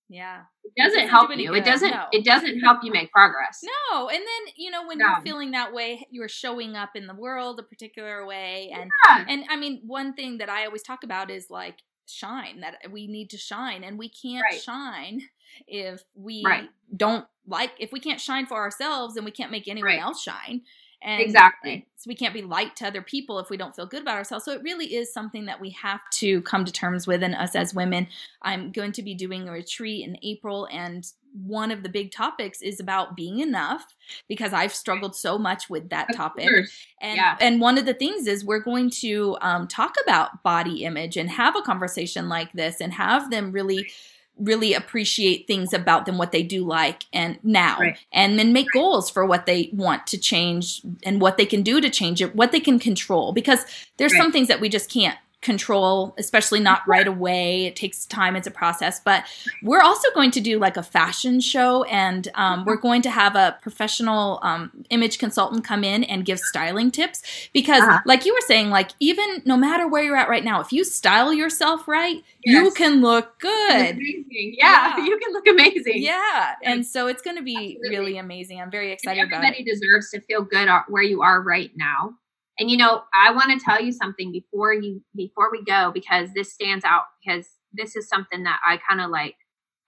yeah. 0.08 0.42
It 0.64 0.72
doesn't, 0.82 0.94
doesn't 0.98 1.08
help 1.10 1.30
do 1.30 1.40
you. 1.40 1.48
good, 1.50 1.58
It 1.58 1.64
doesn't 1.64 1.90
no. 1.90 2.06
it 2.10 2.24
doesn't 2.24 2.60
help 2.60 2.78
you 2.82 2.90
make 2.90 3.12
progress. 3.12 3.60
No, 3.92 4.08
and 4.08 4.18
then 4.18 4.52
you 4.56 4.70
know 4.70 4.86
when 4.86 4.98
No. 4.98 5.06
you're 5.06 5.22
feeling 5.22 5.50
that 5.52 5.72
way, 5.74 6.06
you're 6.10 6.28
showing 6.28 6.74
up 6.74 6.90
in 6.94 7.06
the 7.06 7.14
world 7.14 7.60
a 7.60 7.62
particular 7.62 8.26
way, 8.26 8.70
and 8.74 8.90
Yeah. 9.08 9.24
and 9.28 9.44
I 9.50 9.56
mean 9.56 9.82
one 9.86 10.14
thing 10.14 10.38
that 10.38 10.48
I 10.48 10.64
always 10.64 10.82
talk 10.82 11.04
about 11.04 11.30
is 11.30 11.48
like 11.50 11.78
shine 12.06 12.60
that 12.60 12.76
we 12.90 13.06
need 13.06 13.30
to 13.30 13.38
shine, 13.38 13.84
and 13.84 13.98
we 13.98 14.08
can't 14.08 14.44
Right. 14.50 14.60
shine 14.60 15.22
if 15.66 16.02
we 16.14 16.42
Right. 16.44 16.70
don't 16.96 17.26
like 17.46 17.72
if 17.78 17.92
we 17.92 18.00
can't 18.00 18.20
shine 18.20 18.46
for 18.46 18.56
ourselves, 18.56 19.14
then 19.14 19.24
we 19.24 19.30
can't 19.30 19.50
make 19.50 19.68
anyone 19.68 19.92
Right. 19.92 20.00
else 20.00 20.22
shine. 20.22 20.62
And 21.02 21.20
Exactly. 21.20 21.86
so 21.96 22.08
we 22.08 22.14
can't 22.14 22.32
be 22.32 22.40
light 22.40 22.76
to 22.76 22.86
other 22.86 23.02
people 23.02 23.38
if 23.38 23.50
we 23.50 23.58
don't 23.58 23.76
feel 23.76 23.84
good 23.84 24.00
about 24.02 24.16
ourselves. 24.16 24.44
So 24.46 24.52
it 24.52 24.62
really 24.62 24.94
is 24.94 25.12
something 25.12 25.44
that 25.46 25.60
we 25.60 25.68
have 25.70 26.00
to 26.12 26.40
come 26.42 26.64
to 26.64 26.72
terms 26.72 27.06
with. 27.06 27.22
And 27.22 27.34
us 27.34 27.54
as 27.54 27.74
women, 27.74 28.08
I'm 28.40 28.72
going 28.72 28.92
to 28.92 29.02
be 29.02 29.14
doing 29.14 29.46
a 29.46 29.52
retreat 29.52 30.06
in 30.08 30.16
April, 30.22 30.66
and 30.72 31.06
one 31.34 31.70
of 31.72 31.82
the 31.82 31.88
big 31.88 32.12
topics 32.12 32.62
is 32.62 32.78
about 32.80 33.16
being 33.16 33.40
enough 33.40 33.94
because 34.28 34.52
I've 34.52 34.74
struggled 34.74 35.16
so 35.16 35.36
much 35.36 35.68
with 35.68 35.90
that 35.90 36.10
Of 36.10 36.16
topic. 36.16 36.48
course. 36.48 36.86
And 37.00 37.16
Yeah. 37.16 37.36
and 37.40 37.60
one 37.60 37.76
of 37.76 37.86
the 37.86 37.94
things 37.94 38.26
is 38.26 38.44
we're 38.44 38.60
going 38.60 38.90
to 39.02 39.36
um, 39.40 39.66
talk 39.66 39.96
about 40.04 40.42
body 40.44 40.84
image 40.84 41.16
and 41.16 41.28
have 41.30 41.56
a 41.56 41.62
conversation 41.62 42.28
like 42.28 42.52
this 42.52 42.80
and 42.80 42.92
have 42.94 43.30
them 43.30 43.50
really 43.52 43.90
really 44.36 44.74
appreciate 44.74 45.46
things 45.46 45.72
about 45.72 46.06
them 46.06 46.18
what 46.18 46.32
they 46.32 46.42
do 46.42 46.64
like 46.64 47.04
and 47.12 47.38
now 47.44 47.78
Right. 47.78 47.96
and 48.12 48.36
then 48.36 48.52
make 48.52 48.66
goals 48.72 49.08
for 49.08 49.24
what 49.24 49.46
they 49.46 49.70
want 49.72 50.08
to 50.08 50.18
change 50.18 50.80
and 51.04 51.20
what 51.20 51.36
they 51.36 51.46
can 51.46 51.62
do 51.62 51.80
to 51.80 51.88
change 51.88 52.20
it 52.20 52.34
what 52.34 52.50
they 52.50 52.58
can 52.58 52.80
control 52.80 53.32
because 53.32 53.64
there's 53.96 54.12
Right. 54.12 54.20
some 54.22 54.32
things 54.32 54.48
that 54.48 54.60
we 54.60 54.68
just 54.68 54.90
can't 54.90 55.16
control 55.44 56.14
especially 56.18 56.58
not 56.58 56.80
right 56.88 57.06
away 57.06 57.66
it 57.66 57.76
takes 57.76 58.06
time 58.06 58.34
it's 58.34 58.46
a 58.46 58.50
process 58.50 58.98
but 58.98 59.24
we're 59.62 59.82
also 59.82 60.08
going 60.14 60.30
to 60.30 60.40
do 60.40 60.58
like 60.58 60.76
a 60.76 60.82
fashion 60.82 61.38
show 61.38 61.84
and 61.84 62.28
um, 62.34 62.64
we're 62.64 62.76
going 62.88 63.02
to 63.02 63.10
have 63.10 63.36
a 63.36 63.56
professional 63.62 64.40
um, 64.42 64.72
image 64.90 65.18
consultant 65.18 65.62
come 65.62 65.84
in 65.84 66.02
and 66.04 66.24
give 66.24 66.38
styling 66.40 66.90
tips 66.90 67.22
because 67.52 67.82
Uh-huh. 67.82 68.00
like 68.06 68.24
you 68.24 68.32
were 68.32 68.46
saying 68.46 68.70
like 68.70 68.90
even 69.00 69.42
no 69.44 69.56
matter 69.56 69.86
where 69.86 70.02
you're 70.02 70.16
at 70.16 70.28
right 70.28 70.44
now 70.44 70.60
if 70.60 70.72
you 70.72 70.82
style 70.82 71.32
yourself 71.32 71.86
right 71.86 72.24
you 72.44 72.70
can 72.72 73.00
look 73.02 73.38
good 73.38 73.90
Amazing. 73.96 74.54
Yeah, 74.58 74.96
Yeah. 74.96 75.04
you 75.08 75.18
can 75.18 75.32
look 75.32 75.46
amazing. 75.46 76.02
yeah 76.02 76.54
and 76.64 76.84
so 76.86 77.06
it's 77.06 77.22
going 77.22 77.36
to 77.36 77.42
be 77.42 77.54
Absolutely. 77.56 77.88
really 77.90 78.18
amazing 78.18 78.60
i'm 78.62 78.70
very 78.70 78.86
And 78.86 78.94
excited 78.94 79.20
about 79.28 79.44
it. 79.44 79.46
everybody 79.48 79.64
deserves 79.70 80.10
to 80.12 80.20
feel 80.22 80.42
good 80.42 80.68
where 80.88 81.02
you 81.02 81.20
are 81.22 81.42
right 81.42 81.70
now. 81.76 82.14
And 82.58 82.70
you 82.70 82.76
know, 82.76 83.02
I 83.14 83.32
want 83.32 83.50
to 83.58 83.64
tell 83.64 83.82
you 83.82 83.92
something 83.92 84.30
before 84.32 84.72
you 84.72 85.02
before 85.16 85.50
we 85.50 85.64
go 85.64 85.90
because 85.92 86.30
this 86.34 86.52
stands 86.52 86.84
out 86.84 87.04
because 87.24 87.46
this 87.72 87.96
is 87.96 88.08
something 88.08 88.44
that 88.44 88.60
I 88.66 88.78
kind 88.88 89.00
of 89.00 89.10
like. 89.10 89.34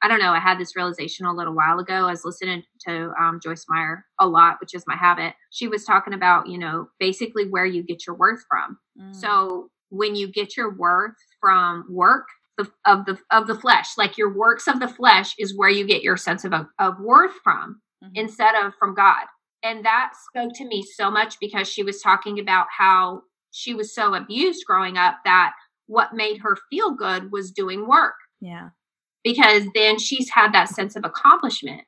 I 0.03 0.09
don't 0.09 0.19
know. 0.21 0.33
I 0.33 0.41
had 0.41 0.59
this 0.59 0.77
realization 0.77 1.25
a 1.25 1.33
little 1.33 1.55
while 1.55 1.79
ago. 1.79 1.95
I 2.07 2.11
was 2.11 2.25
listening 2.25 2.63
to 2.87 3.13
um, 3.19 3.41
Joyce 3.43 3.65
Meyer 3.69 4.05
a 4.21 4.27
lot, 4.29 4.57
which 4.61 4.75
is 4.75 4.85
my 4.87 4.95
habit. 4.95 5.33
She 5.51 5.69
was 5.69 5.85
talking 5.85 6.13
about, 6.13 6.49
you 6.49 6.59
know, 6.59 6.89
basically 7.01 7.49
where 7.49 7.65
you 7.65 7.83
get 7.83 8.07
your 8.07 8.15
worth 8.15 8.45
from. 8.49 8.79
Mm. 9.01 9.17
So 9.17 9.71
when 9.89 10.15
you 10.15 10.31
get 10.31 10.55
your 10.57 10.71
worth 10.77 11.15
from 11.41 11.87
work 11.89 12.27
the, 12.59 12.71
of 12.85 13.07
the 13.07 13.19
of 13.31 13.47
the 13.47 13.55
flesh, 13.55 13.97
like 13.97 14.19
your 14.19 14.33
works 14.37 14.67
of 14.69 14.81
the 14.81 14.89
flesh, 14.89 15.35
is 15.39 15.57
where 15.57 15.71
you 15.71 15.87
get 15.87 16.03
your 16.03 16.17
sense 16.19 16.45
of 16.45 16.53
of 16.79 17.01
worth 17.01 17.35
from 17.43 17.81
Mhm. 18.05 18.11
instead 18.15 18.55
of 18.55 18.75
from 18.79 18.95
God. 18.95 19.25
And 19.67 19.85
that 19.85 20.13
spoke 20.29 20.53
to 20.55 20.65
me 20.65 20.83
so 20.83 21.11
much 21.11 21.37
because 21.41 21.69
she 21.69 21.83
was 21.83 22.01
talking 22.01 22.39
about 22.39 22.67
how 22.77 23.23
she 23.51 23.75
was 23.75 23.95
so 23.95 24.15
abused 24.15 24.65
growing 24.67 24.97
up 24.97 25.17
that 25.25 25.53
what 25.87 26.15
made 26.15 26.39
her 26.39 26.57
feel 26.71 26.93
good 26.95 27.33
was 27.33 27.51
doing 27.51 27.89
work 27.89 28.15
yeah 28.41 28.69
because 29.27 29.65
then 29.75 29.99
she's 29.99 30.31
had 30.31 30.55
that 30.55 30.69
sense 30.69 30.95
of 30.95 31.05
accomplishment. 31.05 31.83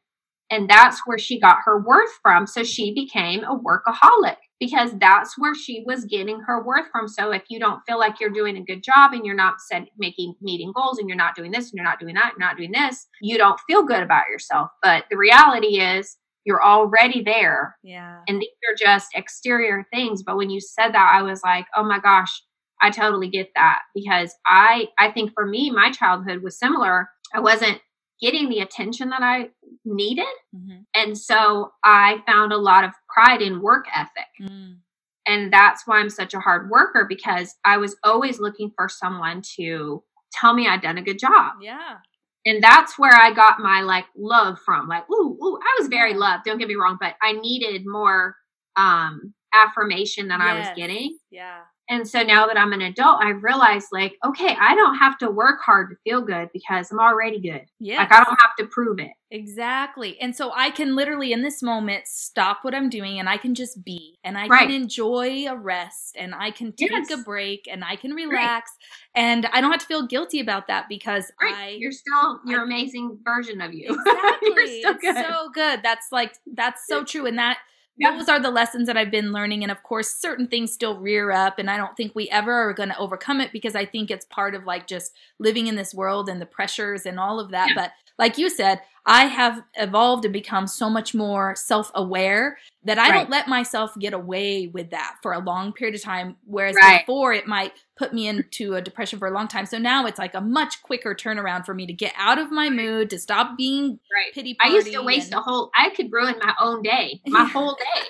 And 0.51 0.69
that's 0.69 1.03
where 1.07 1.19
she 1.19 1.39
got 1.39 1.59
her 1.67 1.79
worth 1.79 2.11
from. 2.21 2.49
So 2.49 2.65
she 2.65 2.93
became 2.93 3.45
a 3.45 3.57
workaholic 3.57 4.39
because 4.59 4.91
that's 4.99 5.39
where 5.39 5.55
she 5.55 5.85
was 5.87 6.05
getting 6.07 6.41
her 6.41 6.65
worth 6.65 6.87
from. 6.91 7.07
So 7.07 7.31
if 7.31 7.45
you 7.49 7.61
don't 7.61 7.83
feel 7.87 7.99
like 7.99 8.19
you're 8.19 8.31
doing 8.31 8.57
a 8.57 8.65
good 8.65 8.83
job 8.83 9.13
and 9.13 9.25
you're 9.25 9.37
not 9.37 9.61
set, 9.61 9.85
making 9.97 10.35
meeting 10.41 10.73
goals 10.75 10.99
and 10.99 11.09
you're 11.09 11.17
not 11.17 11.37
doing 11.37 11.53
this 11.53 11.67
and 11.67 11.75
you're 11.75 11.85
not 11.85 12.01
doing 12.01 12.15
that, 12.17 12.33
you're 12.33 12.45
not 12.45 12.57
doing 12.57 12.73
this, 12.73 13.07
you 13.23 13.39
don't 13.39 13.61
feel 13.69 13.85
good 13.85 14.03
about 14.03 14.25
yourself. 14.33 14.71
But 14.83 15.05
the 15.09 15.17
reality 15.17 15.81
is 15.81 16.17
you're 16.49 16.65
already 16.65 17.23
there. 17.23 17.77
Yeah. 17.85 18.23
And 18.27 18.41
these 18.41 18.49
are 18.69 18.75
just 18.75 19.09
exterior 19.15 19.87
things. 19.93 20.23
But 20.23 20.37
when 20.39 20.49
you 20.51 20.61
said 20.61 20.91
that 20.95 21.13
i 21.15 21.23
was 21.23 21.43
like 21.45 21.67
oh 21.77 21.85
my 21.85 21.99
gosh 22.01 22.43
i 22.81 22.91
totally 22.91 23.29
get 23.29 23.51
that. 23.55 23.81
Because 23.95 24.35
i 24.47 24.89
i 24.99 25.11
think 25.13 25.33
for 25.35 25.47
me 25.47 25.71
my 25.71 25.91
childhood 25.93 26.43
was 26.43 26.59
similar. 26.59 27.11
I 27.35 27.41
wasn't 27.41 27.81
getting 28.21 28.49
the 28.49 28.61
attention 28.61 29.11
that 29.11 29.23
i 29.23 29.51
needed. 29.85 30.35
Mhm. 30.57 30.87
and 30.95 31.17
so 31.17 31.71
i 31.85 32.23
found 32.27 32.53
a 32.53 32.57
lot 32.57 32.85
of 32.85 32.93
pride 33.15 33.43
in 33.43 33.61
work 33.63 33.85
ethic. 33.95 34.27
Mm. 34.41 34.79
and 35.27 35.53
that's 35.53 35.87
why 35.87 35.99
i'm 35.99 36.11
such 36.11 36.33
a 36.35 36.41
hard 36.41 36.71
worker 36.71 37.05
because 37.09 37.55
i 37.65 37.77
was 37.77 37.95
always 38.03 38.41
looking 38.41 38.73
for 38.77 38.89
someone 38.89 39.43
to 39.57 40.03
tell 40.33 40.53
me 40.55 40.67
i'd 40.67 40.81
done 40.83 40.99
a 40.99 41.03
good 41.03 41.19
job. 41.19 41.53
Yeah 41.61 41.99
and 42.47 42.63
that's 42.63 42.99
where 42.99 43.13
I 43.13 43.33
got 43.33 43.61
my 43.61 43.83
like 43.83 44.07
love 44.17 44.59
from. 44.65 44.89
Like, 44.89 45.09
ooh, 45.11 45.39
ooh, 45.43 45.59
I 45.63 45.77
was 45.79 45.89
very 45.89 46.15
loved. 46.15 46.45
Don't 46.45 46.59
get 46.59 46.69
me 46.69 46.77
wrong, 46.77 46.97
but 47.01 47.15
I 47.23 47.33
needed 47.33 47.83
more 47.87 48.37
um 48.77 49.35
affirmation 49.55 50.29
than 50.29 50.41
I 50.41 50.55
was 50.55 50.69
getting. 50.77 51.19
yeah 51.31 51.61
And 51.91 52.07
so 52.07 52.23
now 52.23 52.47
that 52.47 52.59
I'm 52.59 52.73
an 52.75 52.83
adult, 52.83 53.23
I 53.23 53.31
realized 53.31 53.89
like, 53.93 54.17
okay, 54.25 54.55
I 54.61 54.75
don't 54.75 54.97
have 54.97 55.17
to 55.19 55.31
work 55.31 55.61
hard 55.65 55.91
to 55.91 55.97
feel 56.05 56.21
good 56.21 56.51
because 56.53 56.91
I'm 56.91 57.01
already 57.01 57.41
good. 57.41 57.63
yeah 57.81 57.99
Like 57.99 58.13
I 58.13 58.23
don't 58.25 58.39
have 58.43 58.55
to 58.59 58.67
prove 58.67 58.99
it. 59.01 59.11
Exactly. 59.31 60.19
And 60.21 60.35
so 60.35 60.53
I 60.55 60.71
can 60.71 60.95
literally 60.97 61.33
in 61.33 61.43
this 61.43 61.63
moment 61.63 62.07
stop 62.07 62.59
what 62.63 62.75
I'm 62.75 62.89
doing 62.91 63.19
and 63.19 63.29
I 63.29 63.37
can 63.39 63.55
just 63.55 63.85
be 63.85 64.19
and 64.25 64.37
I 64.39 64.47
Right. 64.47 64.67
can 64.69 64.71
enjoy 64.71 65.47
a 65.49 65.57
rest 65.57 66.17
and 66.19 66.35
I 66.35 66.51
can 66.51 66.73
take 66.73 66.91
Yes. 66.91 67.11
a 67.11 67.19
break 67.19 67.67
and 67.71 67.83
I 67.85 67.97
can 67.97 68.13
relax 68.13 68.71
and 69.15 69.47
I 69.47 69.61
don't 69.61 69.71
have 69.71 69.81
to 69.81 69.87
feel 69.87 70.07
guilty 70.07 70.41
about 70.41 70.67
that 70.69 70.87
because 70.89 71.31
Right. 71.41 71.55
I 71.55 71.69
You're 71.79 71.93
still 71.93 72.41
your 72.47 72.61
I- 72.61 72.65
amazing 72.65 73.19
version 73.25 73.61
of 73.61 73.73
you. 73.75 73.89
Exactly. 74.07 74.81
You're 74.83 74.95
still 74.95 74.95
good. 74.95 75.17
so 75.27 75.51
good. 75.55 75.81
That's 75.83 76.07
like 76.13 76.35
that's 76.55 76.87
so 76.87 77.03
true 77.05 77.27
and 77.27 77.39
that 77.39 77.59
Yeah. 77.99 78.17
those 78.17 78.29
are 78.29 78.41
the 78.41 78.51
lessons 78.51 78.87
that 78.87 78.97
I've 78.97 79.11
been 79.11 79.33
learning. 79.33 79.63
And 79.63 79.73
of 79.73 79.83
course, 79.83 80.11
certain 80.11 80.47
things 80.47 80.73
still 80.73 80.99
rear 80.99 81.33
up, 81.33 81.59
and 81.59 81.71
I 81.71 81.77
don't 81.77 81.97
think 81.97 82.15
we 82.15 82.29
ever 82.31 82.53
are 82.53 82.73
going 82.73 82.91
to 82.91 82.99
overcome 82.99 83.41
it 83.41 83.53
because 83.53 83.75
I 83.75 83.85
think 83.85 84.11
it's 84.11 84.25
part 84.27 84.55
of 84.55 84.67
like 84.67 84.87
just 84.87 85.15
living 85.39 85.67
in 85.67 85.77
this 85.77 85.93
world 85.93 86.29
and 86.29 86.41
the 86.41 86.47
pressures 86.47 87.07
and 87.07 87.19
all 87.19 87.41
of 87.41 87.51
that. 87.51 87.69
Yeah. 87.69 87.75
But 87.75 87.93
like 88.19 88.39
you 88.39 88.51
said, 88.51 88.81
I 89.07 89.25
have 89.27 89.63
evolved 89.77 90.25
and 90.27 90.33
become 90.35 90.67
so 90.67 90.91
much 90.91 91.15
more 91.15 91.55
self 91.57 91.91
aware 91.95 92.59
that 92.85 92.99
I 92.99 93.09
Right. 93.09 93.13
don't 93.15 93.31
let 93.31 93.49
myself 93.49 93.93
get 93.99 94.13
away 94.13 94.67
with 94.67 94.91
that 94.91 95.17
for 95.23 95.33
a 95.33 95.39
long 95.39 95.73
period 95.73 95.95
of 95.95 96.03
time. 96.03 96.37
Whereas 96.45 96.77
Right. 96.77 97.07
before, 97.07 97.33
it 97.33 97.47
might 97.47 97.73
put 97.97 98.13
me 98.13 98.29
into 98.29 98.75
a 98.75 98.83
depression 98.83 99.19
for 99.19 99.27
a 99.29 99.31
long 99.31 99.49
time. 99.49 99.65
So 99.67 99.79
now 99.79 100.05
it's 100.07 100.19
like 100.19 100.35
a 100.35 100.41
much 100.43 100.83
quicker 100.83 101.15
turnaround 101.15 101.65
for 101.65 101.73
me 101.75 101.87
to 101.87 101.93
get 101.93 102.13
out 102.19 102.39
of 102.39 102.51
my 102.51 102.69
mood, 102.69 103.09
to 103.11 103.19
stop 103.19 103.57
being 103.57 103.99
Right. 104.15 104.33
pity 104.35 104.55
party. 104.55 104.73
I 104.73 104.77
used 104.77 104.93
to 104.93 105.03
waste 105.03 105.33
and- 105.33 105.39
a 105.39 105.43
whole. 105.43 105.71
I 105.75 105.89
could 105.91 106.13
ruin 106.13 106.35
my 106.43 106.55
own 106.61 106.83
day, 106.83 107.23
my 107.27 107.45
whole 107.55 107.75
day. 107.77 108.03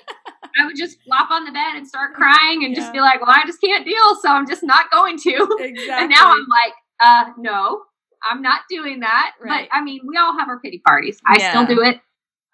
I 0.61 0.65
would 0.65 0.75
just 0.75 1.01
flop 1.03 1.31
on 1.31 1.45
the 1.45 1.51
bed 1.51 1.75
and 1.75 1.87
start 1.87 2.13
crying 2.13 2.65
and 2.65 2.73
Yeah. 2.73 2.81
just 2.81 2.91
be 2.91 2.99
like, 2.99 3.21
"Well, 3.21 3.29
I 3.33 3.43
just 3.45 3.61
can't 3.61 3.85
deal, 3.85 4.15
so 4.21 4.29
I'm 4.29 4.47
just 4.47 4.63
not 4.63 4.91
going 4.91 5.17
to." 5.19 5.29
Exactly. 5.59 5.89
And 5.91 6.09
now 6.09 6.31
I'm 6.33 6.45
like, 6.49 6.73
"Uh, 6.99 7.31
no, 7.37 7.83
I'm 8.23 8.41
not 8.41 8.61
doing 8.69 9.01
that." 9.01 9.33
Right. 9.41 9.69
But 9.69 9.75
I 9.77 9.81
mean, 9.83 10.01
we 10.05 10.17
all 10.17 10.37
have 10.37 10.49
our 10.49 10.59
pity 10.59 10.81
parties. 10.85 11.19
I 11.25 11.37
Yeah. 11.39 11.49
still 11.51 11.75
do 11.75 11.81
it, 11.83 12.01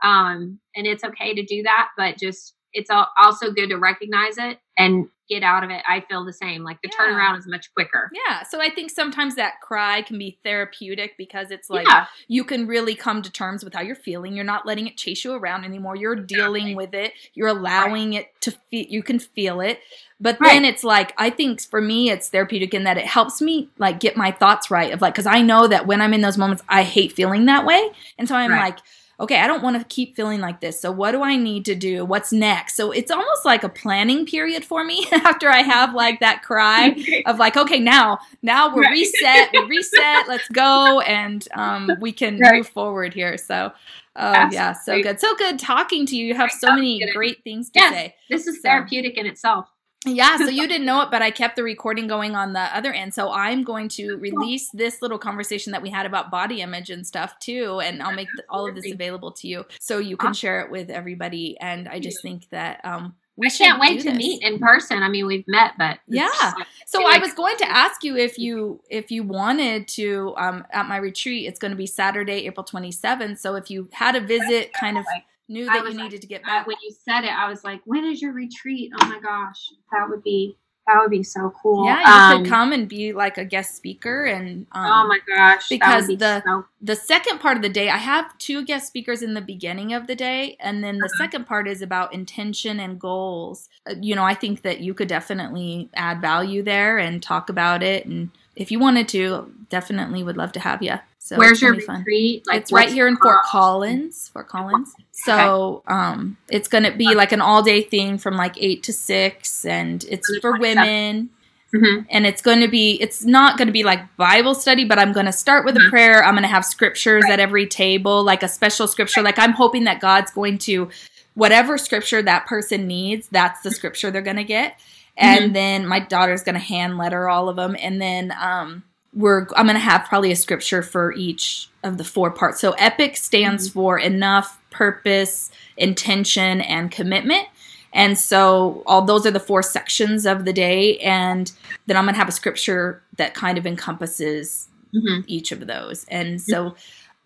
um, 0.04 0.60
and 0.76 0.88
it's 0.88 1.04
okay 1.04 1.36
to 1.36 1.44
do 1.44 1.64
that. 1.64 1.90
But 1.98 2.18
just 2.18 2.55
it's 2.76 2.92
also 3.20 3.52
good 3.52 3.70
to 3.70 3.78
recognize 3.78 4.38
it 4.38 4.60
and 4.78 5.08
get 5.28 5.42
out 5.42 5.64
of 5.64 5.72
it. 5.72 5.82
I 5.90 6.02
feel 6.02 6.24
the 6.24 6.32
same. 6.34 6.64
Like 6.64 6.80
the 6.84 6.92
Yeah. 6.92 7.04
turnaround 7.08 7.40
is 7.40 7.48
much 7.48 7.74
quicker. 7.74 8.12
yeah. 8.28 8.44
So 8.44 8.62
I 8.62 8.70
think 8.70 8.92
sometimes 8.92 9.34
that 9.38 9.54
cry 9.60 10.04
can 10.04 10.20
be 10.20 10.38
therapeutic 10.44 11.18
because 11.18 11.50
it's 11.50 11.68
like 11.68 11.88
yeah, 11.88 12.06
you 12.28 12.44
can 12.44 12.68
really 12.68 12.94
come 12.94 13.24
to 13.24 13.32
terms 13.32 13.64
with 13.64 13.74
how 13.74 13.82
you're 13.82 13.96
feeling. 13.96 14.36
You're 14.36 14.46
not 14.46 14.68
letting 14.68 14.86
it 14.86 14.98
chase 14.98 15.26
you 15.26 15.34
around 15.34 15.64
anymore. 15.66 15.96
You're 15.96 16.16
dealing 16.16 16.76
with 16.76 16.94
it. 16.94 17.14
You're 17.34 17.48
allowing 17.48 18.14
it 18.14 18.28
to 18.42 18.52
feel. 18.52 18.86
You 18.88 19.02
can 19.02 19.18
feel 19.18 19.62
it. 19.62 19.80
But 20.20 20.38
then 20.40 20.62
Right. 20.62 20.66
it's 20.72 20.84
like 20.84 21.14
I 21.18 21.32
think 21.32 21.60
for 21.62 21.82
me 21.82 22.12
it's 22.12 22.30
therapeutic 22.30 22.76
in 22.76 22.84
that 22.84 22.98
it 23.00 23.08
helps 23.08 23.42
me 23.42 23.70
like 23.80 24.00
get 24.00 24.16
my 24.16 24.30
thoughts 24.32 24.70
right 24.70 24.94
of 24.94 25.02
like 25.02 25.14
because 25.16 25.26
I 25.26 25.42
know 25.42 25.68
that 25.68 25.88
when 25.88 26.02
I'm 26.02 26.14
in 26.14 26.22
those 26.22 26.38
moments 26.38 26.62
I 26.70 26.84
hate 26.84 27.14
feeling 27.14 27.46
that 27.46 27.66
way, 27.66 27.90
and 28.20 28.28
so 28.28 28.36
I'm 28.36 28.52
Right. 28.52 28.66
like. 28.66 28.80
Okay, 29.20 29.40
I 29.40 29.48
don't 29.48 29.64
want 29.64 29.78
to 29.80 29.86
keep 29.86 30.16
feeling 30.16 30.42
like 30.42 30.60
this. 30.60 30.80
So, 30.80 30.92
what 30.92 31.12
do 31.12 31.22
I 31.24 31.36
need 31.38 31.64
to 31.66 31.76
do? 31.76 32.04
What's 32.04 32.32
next? 32.34 32.76
So, 32.76 32.92
it's 32.92 33.10
almost 33.12 33.46
like 33.46 33.64
a 33.64 33.70
planning 33.70 34.26
period 34.26 34.66
for 34.66 34.84
me 34.84 35.08
after 35.12 35.50
I 35.50 35.62
have 35.62 35.94
like 35.94 36.20
that 36.20 36.44
cry 36.44 36.96
of 37.26 37.40
like, 37.40 37.56
okay, 37.56 37.80
now, 37.80 38.20
now 38.42 38.74
we're 38.76 38.82
Right. 38.82 38.92
reset, 38.92 39.50
we 39.54 39.60
reset, 39.68 40.28
let's 40.28 40.48
go, 40.50 41.00
and 41.02 41.48
um, 41.56 41.90
we 42.02 42.12
can 42.12 42.38
Right. 42.40 42.56
move 42.56 42.68
forward 42.68 43.14
here. 43.14 43.38
So, 43.38 43.72
oh 44.18 44.48
yeah, 44.52 44.74
so 44.74 45.02
good, 45.02 45.20
so 45.20 45.34
good 45.36 45.60
talking 45.60 46.06
to 46.08 46.16
you. 46.18 46.26
You 46.28 46.36
have 46.36 46.52
so 46.52 46.74
many 46.76 47.10
great 47.14 47.44
things 47.44 47.70
to 47.72 47.80
Yes. 47.80 47.94
say. 47.94 48.16
this 48.30 48.48
is 48.48 48.58
So- 48.58 48.62
therapeutic 48.64 49.18
in 49.18 49.26
itself. 49.26 49.68
Yeah, 50.06 50.38
so 50.38 50.50
you 50.50 50.68
didn't 50.68 50.86
know 50.86 51.02
it, 51.02 51.12
but 51.12 51.22
I 51.22 51.32
kept 51.32 51.56
the 51.56 51.64
recording 51.64 52.08
going 52.08 52.36
on 52.36 52.54
the 52.54 52.60
other 52.76 52.94
end. 52.94 53.14
So 53.14 53.32
I'm 53.32 53.64
going 53.64 53.90
to 53.90 54.18
release 54.18 54.70
this 54.70 55.02
little 55.02 55.18
conversation 55.18 55.72
that 55.72 55.82
we 55.82 55.90
had 55.90 56.06
about 56.06 56.30
body 56.32 56.62
image 56.62 56.90
and 56.90 57.06
stuff 57.06 57.38
too, 57.40 57.80
and 57.82 58.02
I'll 58.04 58.14
make 58.16 58.28
all 58.50 58.68
of 58.68 58.76
this 58.76 58.92
available 58.92 59.32
to 59.34 59.48
you 59.48 59.66
so 59.80 59.98
you 60.00 60.16
can 60.18 60.34
share 60.34 60.62
it 60.62 60.70
with 60.72 60.90
everybody. 60.90 61.58
And 61.60 61.88
I 61.88 62.00
just 62.00 62.22
think 62.22 62.50
that 62.52 62.82
um, 62.84 63.16
we 63.36 63.48
I 63.48 63.50
can't 63.50 63.80
wait 63.80 64.00
to 64.02 64.10
this. 64.12 64.18
meet 64.18 64.44
in 64.44 64.60
person. 64.60 65.04
I 65.04 65.10
mean, 65.10 65.26
we've 65.26 65.48
met, 65.48 65.74
but 65.78 66.00
Yeah. 66.08 66.30
like- 66.42 66.68
So 66.86 67.00
feel 67.00 67.08
I 67.08 67.18
was 67.18 67.34
going 67.34 67.58
to 67.58 67.70
ask 67.70 68.04
you 68.04 68.16
if 68.16 68.38
you 68.38 68.82
if 68.90 69.12
you 69.12 69.24
wanted 69.24 69.88
to 69.90 70.34
um, 70.38 70.66
at 70.72 70.88
my 70.88 70.98
retreat. 70.98 71.48
It's 71.48 71.60
going 71.60 71.72
to 71.72 71.78
be 71.78 71.88
Saturday, 71.88 72.46
April 72.46 72.64
27th. 72.64 73.40
So 73.40 73.56
if 73.56 73.70
you 73.70 73.90
had 73.92 74.16
a 74.16 74.22
visit, 74.22 74.72
kind 74.80 74.98
of 74.98 75.06
knew 75.48 75.66
that 75.66 75.76
you 75.76 75.84
like- 75.84 75.96
needed 75.96 76.22
to 76.22 76.28
get 76.28 76.44
back. 76.44 76.68
when 76.68 76.78
you 76.84 76.92
said 77.06 77.24
it, 77.24 77.32
I 77.32 77.48
was 77.50 77.64
like, 77.64 77.82
"When 77.86 78.04
is 78.06 78.22
your 78.22 78.34
retreat?" 78.34 78.92
Oh 79.00 79.06
my 79.08 79.20
gosh, 79.20 79.70
that 79.92 80.10
would 80.10 80.24
be 80.24 80.58
that 80.88 81.00
would 81.02 81.10
be 81.10 81.24
so 81.24 81.52
cool. 81.64 81.84
Yeah, 81.88 82.00
you 82.32 82.36
Um, 82.38 82.44
could 82.44 82.50
come 82.52 82.72
and 82.72 82.88
be 82.88 83.12
like 83.12 83.40
a 83.40 83.44
guest 83.46 83.76
speaker 83.76 84.26
and 84.26 84.68
um, 84.72 84.86
oh 84.86 85.08
my 85.08 85.18
gosh, 85.28 85.68
because 85.68 85.80
that 85.90 85.98
would 86.02 86.08
be 86.08 86.16
the- 86.16 86.44
so, 86.46 86.66
the 86.80 86.96
second 86.96 87.40
part 87.40 87.58
of 87.58 87.64
the 87.64 87.70
day, 87.70 87.90
I 87.90 87.98
have 87.98 88.38
two 88.38 88.64
guest 88.64 88.86
speakers 88.86 89.24
in 89.24 89.34
the 89.34 89.42
beginning 89.42 89.94
of 89.94 90.06
the 90.06 90.14
day, 90.16 90.58
and 90.60 90.84
then 90.84 91.00
the 91.00 91.06
Uh-huh. 91.06 91.24
second 91.24 91.48
part 91.48 91.68
is 91.68 91.82
about 91.82 92.14
intention 92.14 92.80
and 92.80 93.00
goals. 93.00 93.68
Uh, 93.90 93.96
you 94.00 94.14
know, 94.14 94.24
I 94.26 94.36
think 94.36 94.62
that 94.62 94.80
you 94.82 94.94
could 94.94 95.08
definitely 95.08 95.90
add 95.96 96.22
value 96.22 96.62
there 96.62 97.00
and 97.00 97.22
talk 97.24 97.50
about 97.50 97.82
it. 97.82 98.06
And 98.06 98.30
if 98.56 98.72
you 98.72 98.78
wanted 98.78 99.08
to, 99.08 99.52
definitely 99.70 100.24
would 100.24 100.38
love 100.38 100.52
to 100.52 100.60
have 100.60 100.84
you. 100.84 101.00
So 101.26 101.38
where's 101.38 101.60
your 101.60 101.74
retreat? 101.74 102.46
it's 102.52 102.72
right 102.72 102.88
here 102.88 103.08
in 103.08 103.18
Fort? 103.18 103.44
Collins. 103.46 104.30
Fort 104.32 104.48
Collins. 104.48 104.94
So 105.12 105.82
um, 105.88 106.38
it's 106.50 106.68
going 106.68 106.84
to 106.84 106.92
be 106.92 107.16
like 107.16 107.32
an 107.32 107.42
all 107.42 107.64
day 107.64 107.82
thing 107.82 108.20
from 108.20 108.36
like 108.38 108.54
eight 108.62 108.84
to 108.84 108.94
six, 108.94 109.66
and 109.66 110.04
it's 110.08 110.28
for 110.38 110.52
27th. 110.54 110.60
women 110.60 111.30
Mhm. 111.74 112.06
and 112.12 112.28
it's 112.28 112.44
going 112.44 112.60
to 112.60 112.68
be 112.68 112.92
it's 113.02 113.26
not 113.26 113.58
going 113.58 113.68
to 113.68 113.72
be 113.74 113.84
like 113.84 114.16
bible 114.18 114.54
study 114.54 114.86
but 114.86 114.98
i'm 115.00 115.12
going 115.12 115.26
to 115.26 115.32
start 115.34 115.66
with 115.66 115.76
a 115.76 115.80
Mhm. 115.80 115.90
prayer 115.90 116.24
i'm 116.24 116.36
going 116.36 116.44
to 116.44 116.48
have 116.48 116.64
scriptures 116.64 117.24
Right. 117.24 117.34
at 117.34 117.40
every 117.42 117.66
table 117.68 118.24
like 118.24 118.44
a 118.44 118.48
special 118.48 118.88
scripture 118.88 119.22
like 119.24 119.38
i'm 119.40 119.52
hoping 119.52 119.84
that 119.86 120.00
god's 120.00 120.32
going 120.32 120.58
to 120.60 120.90
whatever 121.34 121.78
scripture 121.78 122.22
that 122.22 122.46
person 122.46 122.86
needs 122.88 123.28
that's 123.30 123.60
the 123.62 123.72
scripture 123.72 124.10
they're 124.12 124.22
going 124.22 124.38
to 124.38 124.44
get 124.46 124.80
and 125.18 125.50
Mhm. 125.50 125.54
then 125.54 125.88
my 125.88 126.00
daughter's 126.00 126.44
going 126.44 126.54
to 126.56 126.62
hand 126.62 126.98
letter 126.98 127.28
all 127.28 127.50
of 127.50 127.58
them 127.58 127.76
and 127.82 128.00
then 128.02 128.32
um 128.40 128.84
we're 129.16 129.48
i'm 129.56 129.66
going 129.66 129.74
to 129.76 129.80
have 129.80 130.06
probably 130.06 130.32
a 130.32 130.36
scripture 130.36 130.84
for 130.84 131.14
each 131.14 131.70
of 131.84 131.98
the 131.98 132.04
four 132.04 132.30
parts 132.32 132.60
so 132.60 132.72
epic 132.74 133.16
stands 133.18 133.70
for 133.70 133.98
enough 133.98 134.60
purpose 134.72 135.50
intention 135.78 136.62
and 136.62 136.92
commitment 136.92 137.48
and 137.94 138.18
so 138.18 138.84
all 138.86 139.02
those 139.04 139.26
are 139.26 139.32
the 139.32 139.40
four 139.40 139.64
sections 139.64 140.26
of 140.26 140.44
the 140.44 140.52
day 140.52 140.98
and 140.98 141.54
then 141.88 141.96
I'm 141.96 142.04
going 142.04 142.14
to 142.14 142.20
have 142.20 142.28
a 142.28 142.32
scripture 142.34 143.02
that 143.18 143.34
kind 143.34 143.58
of 143.58 143.66
encompasses 143.66 144.68
Mhm. 144.94 145.24
each 145.28 145.52
of 145.52 145.68
those. 145.68 146.06
And 146.10 146.42
so 146.42 146.76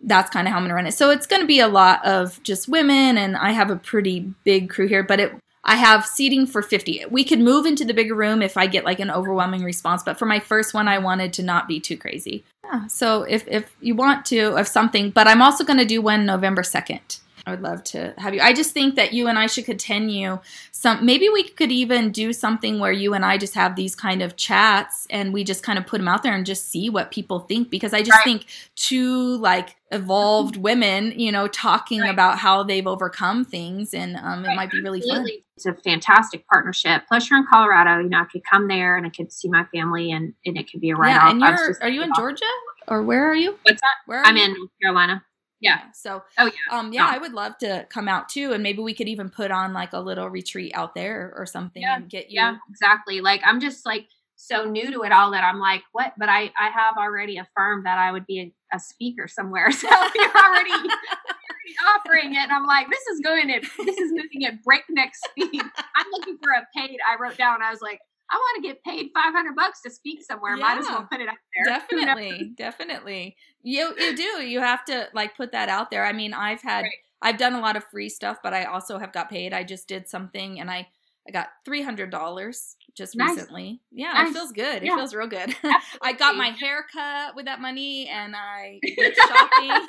that's 0.00 0.28
kind 0.30 0.46
of 0.48 0.52
how 0.52 0.58
I'm 0.58 0.62
going 0.64 0.70
to 0.70 0.74
run 0.74 0.86
it. 0.86 0.92
So 0.94 1.10
it's 1.10 1.26
going 1.26 1.40
to 1.42 1.46
be 1.46 1.60
a 1.60 1.68
lot 1.68 2.04
of 2.04 2.42
just 2.42 2.68
women 2.68 3.16
and 3.16 3.36
I 3.36 3.52
have 3.52 3.70
a 3.70 3.76
pretty 3.76 4.32
big 4.44 4.70
crew 4.70 4.88
here, 4.88 5.02
but 5.04 5.20
it 5.20 5.32
I 5.64 5.76
have 5.76 6.06
seating 6.06 6.46
for 6.46 6.62
50. 6.62 7.04
We 7.10 7.24
could 7.24 7.40
move 7.40 7.66
into 7.66 7.84
the 7.84 7.94
bigger 7.94 8.14
room 8.14 8.42
if 8.42 8.56
I 8.56 8.66
get 8.66 8.84
like 8.84 9.00
an 9.00 9.10
overwhelming 9.10 9.62
response, 9.62 10.02
but 10.02 10.18
for 10.18 10.26
my 10.26 10.40
first 10.40 10.72
one 10.74 10.88
I 10.88 10.98
wanted 10.98 11.32
to 11.34 11.42
not 11.42 11.68
be 11.68 11.80
too 11.80 11.96
crazy. 11.96 12.44
Yeah, 12.64 12.86
so 12.86 13.22
if 13.22 13.46
if 13.48 13.74
you 13.80 13.94
want 13.94 14.24
to 14.26 14.56
if 14.56 14.68
something, 14.68 15.10
but 15.10 15.26
I'm 15.28 15.42
also 15.42 15.64
going 15.64 15.78
to 15.78 15.84
do 15.84 16.00
one 16.00 16.24
November 16.24 16.62
2nd. 16.62 17.20
I 17.46 17.52
would 17.52 17.62
love 17.62 17.82
to 17.84 18.12
have 18.18 18.34
you. 18.34 18.40
I 18.42 18.52
just 18.52 18.72
think 18.72 18.96
that 18.96 19.14
you 19.14 19.26
and 19.26 19.38
I 19.38 19.46
should 19.46 19.64
continue 19.64 20.38
some 20.72 21.04
maybe 21.04 21.28
we 21.30 21.42
could 21.42 21.72
even 21.72 22.12
do 22.12 22.32
something 22.34 22.78
where 22.78 22.92
you 22.92 23.14
and 23.14 23.24
I 23.24 23.38
just 23.38 23.54
have 23.54 23.76
these 23.76 23.94
kind 23.94 24.20
of 24.22 24.36
chats 24.36 25.06
and 25.10 25.32
we 25.32 25.42
just 25.42 25.62
kind 25.62 25.78
of 25.78 25.86
put 25.86 25.98
them 25.98 26.08
out 26.08 26.22
there 26.22 26.34
and 26.34 26.44
just 26.44 26.68
see 26.68 26.90
what 26.90 27.10
people 27.10 27.40
think 27.40 27.70
because 27.70 27.94
I 27.94 28.02
just 28.02 28.18
Right. 28.18 28.24
think 28.24 28.46
two 28.76 29.36
like 29.38 29.76
evolved 29.90 30.56
women, 30.68 31.12
you 31.18 31.32
know, 31.32 31.48
talking 31.48 32.02
Right. 32.02 32.10
about 32.10 32.38
how 32.38 32.62
they've 32.62 32.86
overcome 32.86 33.44
things 33.46 33.94
and 33.94 34.16
um, 34.16 34.44
it 34.44 34.48
Right, 34.48 34.56
might 34.56 34.70
be 34.70 34.82
really 34.82 35.00
fun. 35.00 35.26
It's 35.64 35.66
a 35.66 35.74
fantastic 35.82 36.46
partnership. 36.48 37.02
Plus, 37.08 37.28
you're 37.28 37.38
in 37.38 37.46
Colorado. 37.46 38.00
You 38.02 38.08
know, 38.08 38.20
I 38.20 38.24
could 38.24 38.42
come 38.50 38.66
there 38.68 38.96
and 38.96 39.06
I 39.06 39.10
could 39.10 39.30
see 39.32 39.48
my 39.48 39.64
family, 39.74 40.10
and, 40.10 40.32
and 40.46 40.56
it 40.56 40.70
could 40.70 40.80
be 40.80 40.90
a 40.90 40.96
write 40.96 41.16
off. 41.16 41.22
yeah, 41.22 41.30
and 41.30 41.40
you're 41.40 41.76
are 41.82 41.88
you 41.88 42.02
in 42.02 42.10
Georgia 42.16 42.44
or 42.88 43.02
where 43.02 43.24
are 43.30 43.34
you? 43.34 43.56
What's 43.62 43.80
that? 43.80 43.94
Where 44.06 44.20
are 44.20 44.26
I'm 44.26 44.36
you? 44.36 44.44
in 44.44 44.54
North 44.54 44.70
Carolina. 44.82 45.22
Yeah. 45.60 45.80
So 45.92 46.22
Oh 46.38 46.46
yeah. 46.46 46.78
um 46.78 46.92
yeah. 46.94 47.06
I 47.06 47.18
would 47.18 47.34
love 47.34 47.58
to 47.58 47.86
come 47.90 48.08
out 48.08 48.30
too 48.30 48.52
and 48.54 48.62
maybe 48.62 48.80
we 48.80 48.94
could 48.94 49.08
even 49.08 49.28
put 49.28 49.50
on 49.50 49.74
like 49.74 49.92
a 49.92 50.00
little 50.00 50.30
retreat 50.30 50.72
out 50.74 50.94
there 50.94 51.34
or 51.36 51.44
something 51.44 51.82
Yeah, 51.82 51.96
and 51.96 52.08
get 52.08 52.30
you 52.30 52.36
Yeah, 52.36 52.56
exactly. 52.70 53.20
Like 53.20 53.42
I'm 53.44 53.60
just 53.60 53.84
like 53.84 54.06
so 54.36 54.64
new 54.64 54.90
to 54.90 55.02
it 55.02 55.12
all 55.12 55.30
that 55.32 55.44
I'm 55.44 55.60
like, 55.60 55.82
what? 55.92 56.14
But 56.18 56.30
I 56.30 56.50
I 56.58 56.70
have 56.74 56.96
already 56.96 57.36
affirmed 57.36 57.84
that 57.84 57.98
I 57.98 58.10
would 58.10 58.24
be 58.24 58.40
a, 58.72 58.76
a 58.76 58.80
speaker 58.80 59.28
somewhere. 59.28 59.70
So 59.72 59.86
you're 60.14 60.30
already 60.34 60.70
offering 61.96 62.34
it. 62.34 62.38
And 62.38 62.52
I'm 62.52 62.66
like, 62.66 62.88
this 62.90 63.06
is 63.12 63.20
going 63.20 63.50
at 63.50 63.62
this 63.62 63.98
is 63.98 64.12
moving 64.12 64.44
at 64.46 64.62
breakneck 64.62 65.12
speed. 65.14 65.62
I'm 65.96 66.06
looking 66.12 66.38
for 66.42 66.50
a 66.52 66.66
paid. 66.76 66.98
I 67.08 67.20
wrote 67.20 67.36
down. 67.36 67.62
I 67.62 67.70
was 67.70 67.80
like, 67.80 68.00
I 68.32 68.36
want 68.36 68.62
to 68.62 68.68
get 68.68 68.82
paid 68.84 69.10
500 69.12 69.56
bucks 69.56 69.82
to 69.82 69.90
speak 69.90 70.22
somewhere. 70.22 70.56
Might 70.56 70.78
as 70.78 70.86
well 70.86 71.06
put 71.10 71.20
it 71.20 71.28
out 71.28 71.34
there. 71.56 71.64
Definitely 71.78 72.52
definitely 72.56 73.36
you 73.62 73.92
you 73.98 74.16
do 74.16 74.22
you 74.44 74.60
have 74.60 74.84
to 74.84 75.08
like 75.14 75.36
put 75.36 75.52
that 75.52 75.68
out 75.68 75.90
there 75.90 76.04
i 76.04 76.12
mean 76.12 76.32
i've 76.32 76.62
had 76.62 76.82
Right. 76.82 76.92
i've 77.20 77.36
done 77.36 77.52
a 77.54 77.60
lot 77.60 77.76
of 77.76 77.84
free 77.90 78.08
stuff 78.08 78.38
but 78.42 78.54
i 78.54 78.64
also 78.64 78.98
have 78.98 79.12
got 79.12 79.28
paid 79.28 79.52
i 79.52 79.62
just 79.64 79.86
did 79.86 80.08
something 80.08 80.58
and 80.60 80.70
i 80.70 80.88
i 81.28 81.30
got 81.30 81.48
$300 81.68 82.74
just 82.96 83.16
Nice. 83.16 83.30
recently 83.30 83.80
yeah 83.90 84.12
Nice. 84.14 84.30
it 84.30 84.32
feels 84.32 84.52
good 84.52 84.82
Yeah. 84.82 84.94
it 84.94 84.96
feels 84.96 85.14
real 85.14 85.26
good 85.26 85.54
i 86.02 86.12
got 86.12 86.36
my 86.36 86.48
hair 86.48 86.86
cut 86.92 87.34
with 87.36 87.44
that 87.46 87.60
money 87.60 88.08
and 88.08 88.34
i 88.34 88.78
went 88.98 89.14
shopping 89.16 89.86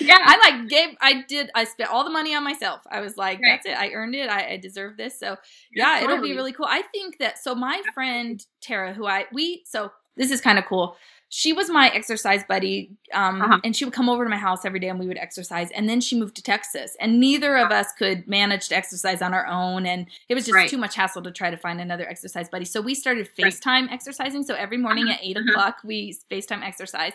Yeah. 0.00 0.18
i 0.20 0.50
like 0.50 0.68
gave 0.68 0.90
i 1.00 1.22
did 1.22 1.50
i 1.54 1.64
spent 1.64 1.90
all 1.90 2.04
the 2.04 2.10
money 2.10 2.34
on 2.34 2.44
myself 2.44 2.82
i 2.90 3.00
was 3.00 3.16
like 3.16 3.40
Right. 3.40 3.60
that's 3.64 3.66
it 3.66 3.78
i 3.78 3.90
earned 3.92 4.14
it 4.14 4.28
i, 4.28 4.52
I 4.52 4.56
deserve 4.56 4.96
this 4.96 5.18
so 5.18 5.36
yeah 5.72 6.02
it'll 6.02 6.20
be 6.20 6.34
really 6.34 6.52
cool 6.52 6.66
i 6.68 6.82
think 6.92 7.18
that 7.18 7.38
so 7.38 7.54
my 7.54 7.80
friend 7.94 8.44
tara 8.60 8.92
who 8.92 9.06
i 9.06 9.26
we 9.32 9.62
so 9.64 9.90
this 10.16 10.30
is 10.30 10.40
kind 10.40 10.58
of 10.58 10.66
cool 10.66 10.96
she 11.30 11.52
was 11.52 11.68
my 11.68 11.88
exercise 11.88 12.42
buddy 12.48 12.96
um, 13.12 13.42
uh-huh. 13.42 13.60
and 13.62 13.76
she 13.76 13.84
would 13.84 13.92
come 13.92 14.08
over 14.08 14.24
to 14.24 14.30
my 14.30 14.38
house 14.38 14.64
every 14.64 14.80
day 14.80 14.88
and 14.88 14.98
we 14.98 15.06
would 15.06 15.18
exercise 15.18 15.70
and 15.72 15.88
then 15.88 16.00
she 16.00 16.18
moved 16.18 16.34
to 16.36 16.42
texas 16.42 16.96
and 17.00 17.20
neither 17.20 17.56
of 17.56 17.70
us 17.70 17.92
could 17.98 18.26
manage 18.26 18.68
to 18.68 18.76
exercise 18.76 19.20
on 19.20 19.34
our 19.34 19.46
own 19.46 19.86
and 19.86 20.06
it 20.28 20.34
was 20.34 20.44
just 20.44 20.54
right. 20.54 20.70
too 20.70 20.78
much 20.78 20.94
hassle 20.94 21.22
to 21.22 21.30
try 21.30 21.50
to 21.50 21.56
find 21.56 21.80
another 21.80 22.08
exercise 22.08 22.48
buddy 22.48 22.64
so 22.64 22.80
we 22.80 22.94
started 22.94 23.28
facetime 23.38 23.82
right. 23.82 23.92
exercising 23.92 24.42
so 24.42 24.54
every 24.54 24.78
morning 24.78 25.04
uh-huh. 25.04 25.14
at 25.14 25.24
8 25.24 25.36
uh-huh. 25.36 25.50
o'clock 25.50 25.76
we 25.84 26.16
facetime 26.30 26.62
exercise 26.62 27.12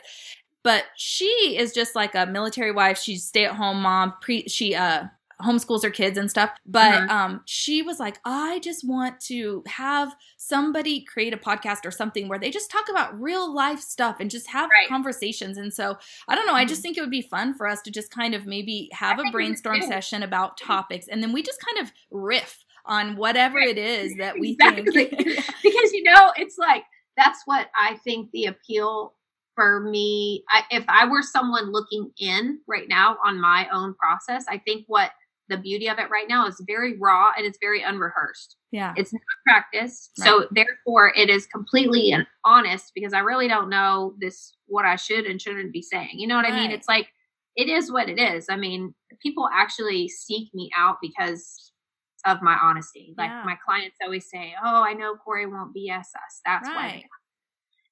but 0.63 0.86
she 0.95 1.26
is 1.58 1.73
just 1.73 1.95
like 1.95 2.15
a 2.15 2.26
military 2.26 2.71
wife 2.71 2.97
she's 2.97 3.26
stay 3.26 3.45
at 3.45 3.56
home 3.56 3.82
mom 3.82 4.13
pre 4.21 4.47
she 4.47 4.76
uh 4.76 5.04
homeschools 5.41 5.84
her 5.84 5.89
kids 5.89 6.17
and 6.17 6.30
stuff 6.30 6.52
but 6.65 6.93
mm-hmm. 6.93 7.10
um 7.10 7.41
she 7.45 7.82
was 7.82 7.99
like 7.99 8.17
i 8.23 8.60
just 8.60 8.88
want 8.88 9.19
to 9.19 9.63
have 9.67 10.15
somebody 10.38 11.04
create 11.04 11.34
a 11.34 11.38
podcast 11.38 11.86
or 11.86 11.91
something 11.91 12.28
where 12.28 12.39
they 12.39 12.49
just 12.49 12.71
talk 12.71 12.86
about 12.89 13.19
real 13.19 13.54
life 13.54 13.80
stuff 13.80 14.17
and 14.19 14.30
just 14.30 14.47
have 14.47 14.69
right. 14.69 14.88
conversations 14.88 15.58
and 15.58 15.73
so 15.73 15.97
i 16.28 16.36
don't 16.36 16.45
know 16.45 16.54
mm-hmm. 16.54 16.62
i 16.62 16.65
just 16.65 16.80
mm-hmm. 16.80 16.84
think 16.84 16.97
it 16.97 17.02
would 17.02 17.10
be 17.10 17.21
fun 17.21 17.54
for 17.54 17.67
us 17.67 17.82
to 17.82 17.91
just 17.91 18.12
kind 18.12 18.34
of 18.34 18.45
maybe 18.45 18.89
have 18.93 19.19
I 19.19 19.28
a 19.28 19.32
brainstorm 19.32 19.82
session 19.82 20.23
about 20.23 20.58
topics 20.58 21.08
and 21.08 21.21
then 21.21 21.34
we 21.34 21.41
just 21.41 21.60
kind 21.65 21.86
of 21.86 21.91
riff 22.12 22.63
on 22.86 23.15
whatever 23.15 23.58
right. 23.58 23.69
it 23.69 23.78
is 23.78 24.15
that 24.17 24.39
we 24.39 24.52
exactly. 24.60 25.06
think 25.06 25.17
because 25.63 25.93
you 25.93 26.04
know 26.04 26.32
it's 26.38 26.58
like 26.58 26.84
that's 27.17 27.41
what 27.45 27.67
i 27.76 27.95
think 28.04 28.30
the 28.32 28.45
appeal 28.45 29.13
for 29.56 29.82
me 29.82 30.44
I, 30.50 30.63
if 30.72 30.86
i 30.88 31.06
were 31.06 31.22
someone 31.22 31.72
looking 31.72 32.12
in 32.20 32.60
right 32.68 32.88
now 32.88 33.18
on 33.26 33.39
my 33.39 33.68
own 33.72 33.94
process 33.96 34.46
i 34.50 34.58
think 34.58 34.86
what 34.88 35.12
the 35.50 35.58
beauty 35.58 35.89
of 35.89 36.00
it 36.00 36.10
right 36.10 36.28
now 36.28 36.48
is 36.48 36.62
very 36.66 36.98
raw 36.98 37.32
and 37.38 37.46
it's 37.46 37.58
very 37.62 37.82
unrehearsed. 37.82 38.56
Yeah. 38.72 38.94
It's 38.96 39.13
not 39.13 39.22
practiced. 39.46 40.12
Right. 40.20 40.26
So 40.26 40.48
therefore 40.52 41.13
it 41.16 41.30
is 41.30 41.46
completely 41.46 42.16
honest 42.46 42.92
because 42.96 43.13
I 43.13 43.20
really 43.20 43.48
don't 43.48 43.70
know 43.70 44.13
this 44.20 44.56
what 44.68 44.86
I 44.86 44.96
should 44.96 45.26
and 45.26 45.42
shouldn't 45.42 45.74
be 45.74 45.82
saying. 45.82 46.13
You 46.13 46.28
know 46.28 46.36
what 46.36 46.46
right. 46.46 46.54
I 46.54 46.62
mean? 46.62 46.72
It's 46.72 46.88
like 46.88 47.08
it 47.56 47.68
is 47.68 47.92
what 47.92 48.10
it 48.10 48.20
is. 48.20 48.48
I 48.50 48.56
mean, 48.56 48.96
people 49.22 49.48
actually 49.54 50.08
seek 50.08 50.50
me 50.54 50.72
out 50.78 50.98
because 51.02 51.72
of 52.26 52.42
my 52.42 52.58
honesty. 52.62 53.13
Like 53.18 53.30
yeah. 53.30 53.44
my 53.46 53.58
clients 53.63 53.98
always 54.02 54.28
say, 54.30 54.56
"Oh, 54.63 54.84
I 54.84 54.94
know 54.94 55.16
Corey 55.16 55.46
won't 55.46 55.76
BS 55.76 56.00
us. 56.00 56.42
That's 56.46 56.68
right. 56.68 56.76
why." 56.76 57.04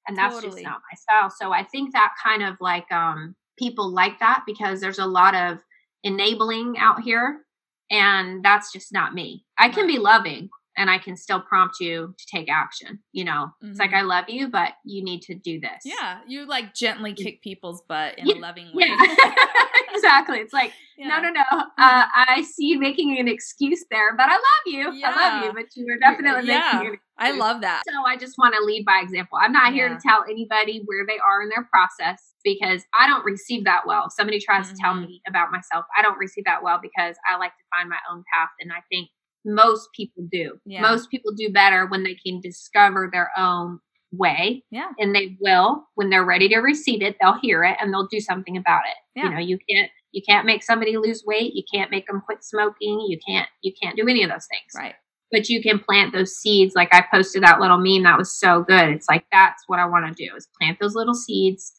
And 0.06 0.16
that's 0.16 0.34
totally. 0.34 0.62
just 0.62 0.64
not 0.64 0.80
my 0.90 0.96
style. 0.96 1.30
So 1.30 1.52
I 1.52 1.64
think 1.64 1.92
that 1.92 2.12
kind 2.22 2.42
of 2.42 2.56
like 2.60 2.90
um 2.92 3.34
people 3.58 3.92
like 3.92 4.18
that 4.18 4.42
because 4.46 4.80
there's 4.80 4.98
a 4.98 5.06
lot 5.06 5.34
of 5.34 5.58
enabling 6.02 6.76
out 6.78 7.00
here 7.02 7.42
and 7.90 8.44
that's 8.44 8.72
just 8.72 8.92
not 8.92 9.14
me 9.14 9.44
i 9.58 9.68
can 9.68 9.86
be 9.86 9.98
loving 9.98 10.48
and 10.76 10.90
i 10.90 10.98
can 10.98 11.16
still 11.16 11.40
prompt 11.40 11.76
you 11.80 12.14
to 12.18 12.26
take 12.26 12.48
action 12.50 12.98
you 13.12 13.24
know 13.24 13.48
mm-hmm. 13.62 13.70
it's 13.70 13.78
like 13.78 13.90
mm-hmm. 13.90 13.98
i 13.98 14.02
love 14.02 14.24
you 14.28 14.48
but 14.48 14.72
you 14.84 15.02
need 15.02 15.20
to 15.20 15.34
do 15.34 15.60
this 15.60 15.82
yeah 15.84 16.20
you 16.26 16.46
like 16.46 16.74
gently 16.74 17.12
kick 17.12 17.42
people's 17.42 17.82
butt 17.88 18.18
in 18.18 18.26
yeah. 18.26 18.34
a 18.34 18.38
loving 18.38 18.68
way 18.74 18.86
yeah. 18.86 19.34
exactly 19.94 20.38
it's 20.38 20.52
like 20.52 20.72
yeah. 20.96 21.08
no 21.08 21.20
no 21.20 21.30
no 21.30 21.42
uh, 21.52 21.64
i 21.78 22.42
see 22.42 22.66
you 22.66 22.78
making 22.78 23.18
an 23.18 23.28
excuse 23.28 23.84
there 23.90 24.16
but 24.16 24.28
i 24.28 24.34
love 24.34 24.66
you 24.66 25.02
i 25.04 25.10
love 25.10 25.44
you 25.44 25.52
but 25.52 25.66
you 25.76 25.86
are 25.92 25.98
definitely 25.98 26.46
making 26.46 26.98
I 27.18 27.30
love 27.32 27.60
that. 27.60 27.82
So 27.86 28.04
I 28.04 28.16
just 28.16 28.36
want 28.36 28.54
to 28.58 28.64
lead 28.64 28.84
by 28.84 29.00
example. 29.00 29.38
I'm 29.40 29.52
not 29.52 29.72
here 29.72 29.88
to 29.88 29.98
tell 30.04 30.24
anybody 30.28 30.82
where 30.86 31.06
they 31.06 31.18
are 31.18 31.42
in 31.42 31.50
their 31.50 31.68
process 31.70 32.32
because 32.42 32.82
I 32.98 33.06
don't 33.06 33.24
receive 33.24 33.64
that 33.64 33.82
well. 33.86 34.06
If 34.06 34.12
somebody 34.12 34.40
tries 34.40 34.66
mm-hmm. 34.66 34.74
to 34.74 34.80
tell 34.82 34.94
mm-hmm. 34.94 35.06
me 35.06 35.22
about 35.28 35.52
myself, 35.52 35.84
I 35.96 36.02
don't 36.02 36.18
receive 36.18 36.44
that 36.46 36.62
well 36.64 36.80
because 36.82 37.16
I 37.30 37.36
like 37.38 37.52
to 37.52 37.64
find 37.70 37.88
my 37.88 37.98
own 38.10 38.24
path. 38.34 38.48
And 38.60 38.72
I 38.72 38.82
think 38.90 39.10
most 39.44 39.88
people 39.94 40.24
do. 40.30 40.58
Yeah. 40.64 40.80
Most 40.80 41.10
people 41.10 41.32
do 41.32 41.50
better 41.52 41.86
when 41.86 42.04
they 42.04 42.14
can 42.14 42.40
discover 42.40 43.08
their 43.12 43.30
own 43.36 43.80
way. 44.12 44.62
Yeah. 44.70 44.90
And 44.98 45.14
they 45.14 45.36
will 45.40 45.84
when 45.94 46.10
they're 46.10 46.24
ready 46.24 46.48
to 46.50 46.58
receive 46.58 47.02
it, 47.02 47.16
they'll 47.20 47.38
hear 47.40 47.64
it 47.64 47.76
and 47.80 47.92
they'll 47.92 48.08
do 48.08 48.20
something 48.20 48.56
about 48.56 48.82
it. 48.86 49.18
Yeah. 49.18 49.24
You 49.24 49.30
know, 49.30 49.40
you 49.40 49.58
can't 49.68 49.90
you 50.12 50.22
can't 50.26 50.46
make 50.46 50.62
somebody 50.62 50.96
lose 50.96 51.24
weight, 51.26 51.54
you 51.54 51.62
can't 51.72 51.90
make 51.90 52.06
them 52.06 52.20
quit 52.24 52.44
smoking, 52.44 53.00
you 53.08 53.18
can't 53.26 53.48
you 53.62 53.72
can't 53.82 53.96
do 53.96 54.08
any 54.08 54.22
of 54.22 54.30
those 54.30 54.46
things. 54.46 54.72
Right 54.76 54.94
but 55.32 55.48
you 55.48 55.62
can 55.62 55.78
plant 55.78 56.12
those 56.12 56.36
seeds. 56.36 56.74
Like 56.76 56.94
I 56.94 57.02
posted 57.10 57.42
that 57.42 57.58
little 57.58 57.78
meme 57.78 58.04
that 58.04 58.18
was 58.18 58.30
so 58.30 58.62
good. 58.62 58.90
It's 58.90 59.08
like 59.08 59.24
that's 59.32 59.64
what 59.66 59.80
I 59.80 59.86
want 59.86 60.14
to 60.14 60.28
do 60.28 60.36
is 60.36 60.46
plant 60.60 60.78
those 60.78 60.94
little 60.94 61.14
seeds 61.14 61.72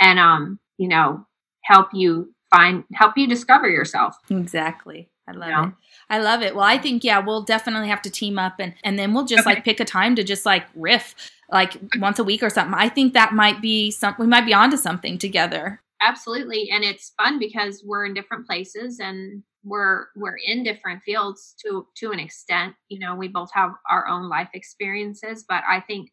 and 0.00 0.18
um, 0.18 0.60
you 0.78 0.88
know, 0.88 1.26
help 1.64 1.88
you 1.92 2.32
find 2.50 2.84
help 2.94 3.18
you 3.18 3.26
discover 3.26 3.68
yourself. 3.68 4.16
Exactly. 4.30 5.10
I 5.28 5.32
love 5.32 5.50
know? 5.50 5.62
it. 5.64 5.74
I 6.10 6.18
love 6.18 6.42
it. 6.42 6.54
Well, 6.54 6.64
I 6.64 6.78
think 6.78 7.04
yeah, 7.04 7.18
we'll 7.18 7.42
definitely 7.42 7.88
have 7.88 8.02
to 8.02 8.10
team 8.10 8.38
up 8.38 8.54
and 8.58 8.74
and 8.84 8.98
then 8.98 9.14
we'll 9.14 9.26
just 9.26 9.46
okay. 9.46 9.54
like 9.54 9.64
pick 9.64 9.80
a 9.80 9.84
time 9.84 10.16
to 10.16 10.24
just 10.24 10.44
like 10.44 10.64
riff 10.74 11.14
like 11.50 11.76
once 11.98 12.18
a 12.18 12.24
week 12.24 12.42
or 12.42 12.50
something. 12.50 12.74
I 12.76 12.88
think 12.88 13.14
that 13.14 13.32
might 13.32 13.62
be 13.62 13.90
some 13.90 14.14
we 14.18 14.26
might 14.26 14.46
be 14.46 14.54
onto 14.54 14.76
something 14.76 15.18
together. 15.18 15.80
Absolutely. 16.00 16.68
And 16.70 16.82
it's 16.82 17.12
fun 17.16 17.38
because 17.38 17.84
we're 17.86 18.04
in 18.04 18.14
different 18.14 18.46
places 18.46 18.98
and 18.98 19.44
we're 19.64 20.06
we're 20.16 20.38
in 20.44 20.62
different 20.62 21.02
fields 21.02 21.54
to 21.64 21.86
to 21.94 22.10
an 22.10 22.18
extent 22.18 22.74
you 22.88 22.98
know 22.98 23.14
we 23.14 23.28
both 23.28 23.50
have 23.52 23.70
our 23.90 24.06
own 24.08 24.28
life 24.28 24.48
experiences 24.54 25.44
but 25.48 25.62
i 25.68 25.80
think 25.80 26.10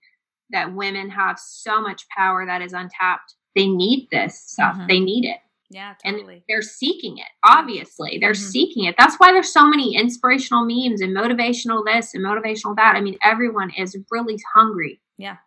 that 0.51 0.73
women 0.73 1.09
have 1.09 1.39
so 1.39 1.81
much 1.81 2.07
power 2.15 2.45
that 2.45 2.61
is 2.61 2.73
untapped 2.73 3.35
they 3.55 3.67
need 3.67 4.07
this 4.11 4.39
stuff 4.39 4.75
mm-hmm. 4.75 4.87
they 4.87 4.99
need 4.99 5.25
it 5.25 5.39
yeah 5.69 5.93
totally. 6.03 6.33
and 6.33 6.43
they're 6.47 6.61
seeking 6.61 7.17
it 7.17 7.27
obviously. 7.43 8.17
They're 8.19 8.31
mm-hmm. 8.31 8.49
seeking 8.49 8.85
it. 8.85 8.95
That's 8.97 9.15
why 9.17 9.31
there's 9.31 9.53
so 9.53 9.67
many 9.67 9.95
inspirational 9.95 10.65
memes 10.65 11.01
and 11.01 11.15
motivational 11.15 11.83
this 11.85 12.13
and 12.13 12.23
motivational 12.25 12.75
that. 12.75 12.95
I 12.95 13.01
mean 13.01 13.17
everyone 13.23 13.71
is 13.77 13.97
really 14.11 14.37
hungry 14.53 14.99
yeah 15.17 15.37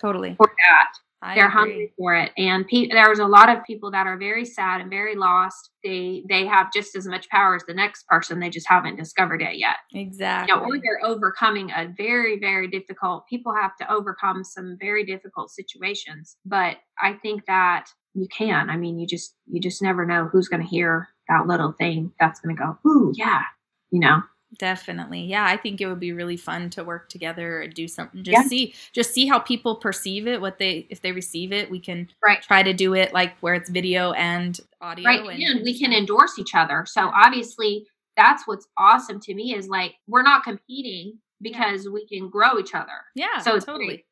totally. 0.00 0.34
for 0.36 0.46
that 0.46 0.88
I 1.22 1.36
they're 1.36 1.46
agree. 1.46 1.58
hungry 1.58 1.92
for 1.96 2.14
it. 2.16 2.32
And 2.36 2.66
pe- 2.66 2.88
there's 2.88 3.20
a 3.20 3.26
lot 3.26 3.48
of 3.48 3.64
people 3.64 3.92
that 3.92 4.06
are 4.06 4.16
very 4.16 4.44
sad 4.44 4.80
and 4.80 4.90
very 4.90 5.14
lost. 5.14 5.70
They 5.84 6.24
they 6.28 6.46
have 6.46 6.72
just 6.72 6.96
as 6.96 7.06
much 7.06 7.28
power 7.28 7.54
as 7.54 7.62
the 7.64 7.74
next 7.74 8.06
person. 8.08 8.40
They 8.40 8.50
just 8.50 8.68
haven't 8.68 8.96
discovered 8.96 9.40
it 9.40 9.56
yet. 9.56 9.76
Exactly 9.94 10.52
you 10.52 10.60
know, 10.60 10.66
or 10.66 10.78
they're 10.78 11.04
overcoming 11.04 11.70
a 11.70 11.92
very 11.96 12.38
very 12.38 12.68
difficult 12.68 13.26
people 13.28 13.54
have 13.54 13.76
to 13.76 13.92
overcome 13.92 14.42
some 14.42 14.76
very 14.80 15.04
difficult 15.04 15.50
situations. 15.50 16.36
But 16.44 16.76
i 17.00 17.14
think 17.14 17.46
that 17.46 17.86
you 18.14 18.26
can. 18.28 18.68
I 18.68 18.76
mean 18.76 18.98
you 18.98 19.06
just 19.06 19.34
you 19.46 19.60
just 19.60 19.80
never 19.80 20.04
know 20.04 20.26
who's 20.26 20.48
going 20.48 20.62
to 20.62 20.68
hear 20.68 21.08
that 21.28 21.46
little 21.46 21.72
thing 21.72 22.12
that's 22.18 22.40
going 22.40 22.56
to 22.56 22.60
go 22.60 22.78
ooh 22.88 23.12
yeah 23.14 23.42
you 23.90 24.00
know 24.00 24.22
Definitely. 24.58 25.22
Yeah, 25.22 25.46
I 25.46 25.56
think 25.56 25.80
it 25.80 25.86
would 25.86 26.00
be 26.00 26.12
really 26.12 26.36
fun 26.36 26.68
to 26.70 26.84
work 26.84 27.08
together 27.08 27.62
and 27.62 27.72
do 27.72 27.88
something. 27.88 28.22
Just 28.22 28.36
yeah. 28.36 28.48
see 28.48 28.74
just 28.92 29.12
see 29.12 29.26
how 29.26 29.38
people 29.38 29.76
perceive 29.76 30.26
it, 30.26 30.40
what 30.40 30.58
they 30.58 30.86
if 30.90 31.00
they 31.00 31.12
receive 31.12 31.52
it, 31.52 31.70
we 31.70 31.80
can 31.80 32.08
right. 32.24 32.42
try 32.42 32.62
to 32.62 32.72
do 32.72 32.94
it 32.94 33.12
like 33.14 33.36
where 33.38 33.54
it's 33.54 33.70
video 33.70 34.12
and 34.12 34.60
audio 34.80 35.06
right. 35.06 35.20
and, 35.20 35.42
and 35.42 35.62
we 35.62 35.78
can 35.78 35.92
endorse 35.92 36.38
each 36.38 36.54
other. 36.54 36.84
So 36.86 37.10
obviously 37.14 37.86
that's 38.16 38.46
what's 38.46 38.68
awesome 38.76 39.20
to 39.20 39.34
me 39.34 39.54
is 39.54 39.68
like 39.68 39.94
we're 40.06 40.22
not 40.22 40.44
competing 40.44 41.18
because 41.40 41.86
yeah. 41.86 41.92
we 41.92 42.06
can 42.06 42.28
grow 42.28 42.58
each 42.58 42.74
other. 42.74 43.00
Yeah. 43.14 43.38
So 43.38 43.58
totally. 43.58 43.86
Great. 43.86 44.04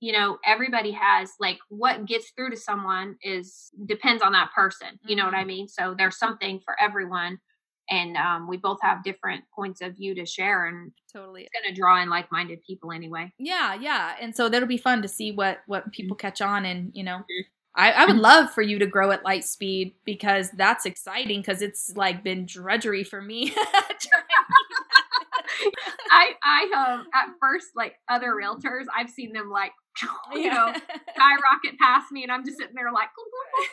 You 0.00 0.12
know, 0.12 0.38
everybody 0.44 0.90
has 0.90 1.30
like 1.40 1.58
what 1.70 2.04
gets 2.04 2.30
through 2.30 2.50
to 2.50 2.56
someone 2.56 3.16
is 3.22 3.70
depends 3.86 4.22
on 4.22 4.32
that 4.32 4.50
person. 4.54 4.88
Mm-hmm. 4.88 5.08
You 5.08 5.16
know 5.16 5.24
what 5.24 5.34
I 5.34 5.38
mm-hmm. 5.38 5.48
mean? 5.48 5.68
So 5.68 5.94
there's 5.96 6.18
something 6.18 6.60
for 6.64 6.76
everyone 6.78 7.38
and 7.88 8.16
um, 8.16 8.48
we 8.48 8.56
both 8.56 8.78
have 8.82 9.04
different 9.04 9.44
points 9.54 9.80
of 9.80 9.96
view 9.96 10.14
to 10.14 10.26
share 10.26 10.66
and 10.66 10.92
totally. 11.12 11.42
it's 11.42 11.50
going 11.52 11.72
to 11.72 11.78
draw 11.78 12.02
in 12.02 12.08
like-minded 12.08 12.60
people 12.66 12.92
anyway. 12.92 13.32
Yeah 13.38 13.74
yeah 13.74 14.14
and 14.20 14.34
so 14.34 14.48
that'll 14.48 14.68
be 14.68 14.76
fun 14.76 15.02
to 15.02 15.08
see 15.08 15.32
what 15.32 15.58
what 15.66 15.82
mm-hmm. 15.82 15.90
people 15.90 16.16
catch 16.16 16.40
on 16.40 16.64
and 16.64 16.90
you 16.94 17.04
know 17.04 17.18
mm-hmm. 17.18 17.42
I, 17.78 17.92
I 17.92 18.06
would 18.06 18.16
love 18.16 18.50
for 18.50 18.62
you 18.62 18.78
to 18.78 18.86
grow 18.86 19.10
at 19.10 19.22
light 19.22 19.44
speed 19.44 19.96
because 20.06 20.50
that's 20.52 20.86
exciting 20.86 21.40
because 21.40 21.60
it's 21.60 21.92
like 21.94 22.24
been 22.24 22.46
drudgery 22.46 23.04
for 23.04 23.20
me 23.20 23.54
I 26.10 26.32
I 26.42 26.70
um 26.74 27.06
at 27.14 27.28
first 27.40 27.68
like 27.76 27.96
other 28.08 28.32
realtors 28.34 28.84
I've 28.96 29.10
seen 29.10 29.32
them 29.32 29.50
like 29.50 29.72
you 30.32 30.50
know 30.50 30.72
skyrocket 31.14 31.78
past 31.78 32.10
me 32.12 32.22
and 32.22 32.32
I'm 32.32 32.44
just 32.44 32.58
sitting 32.58 32.74
there 32.74 32.92
like 32.92 33.08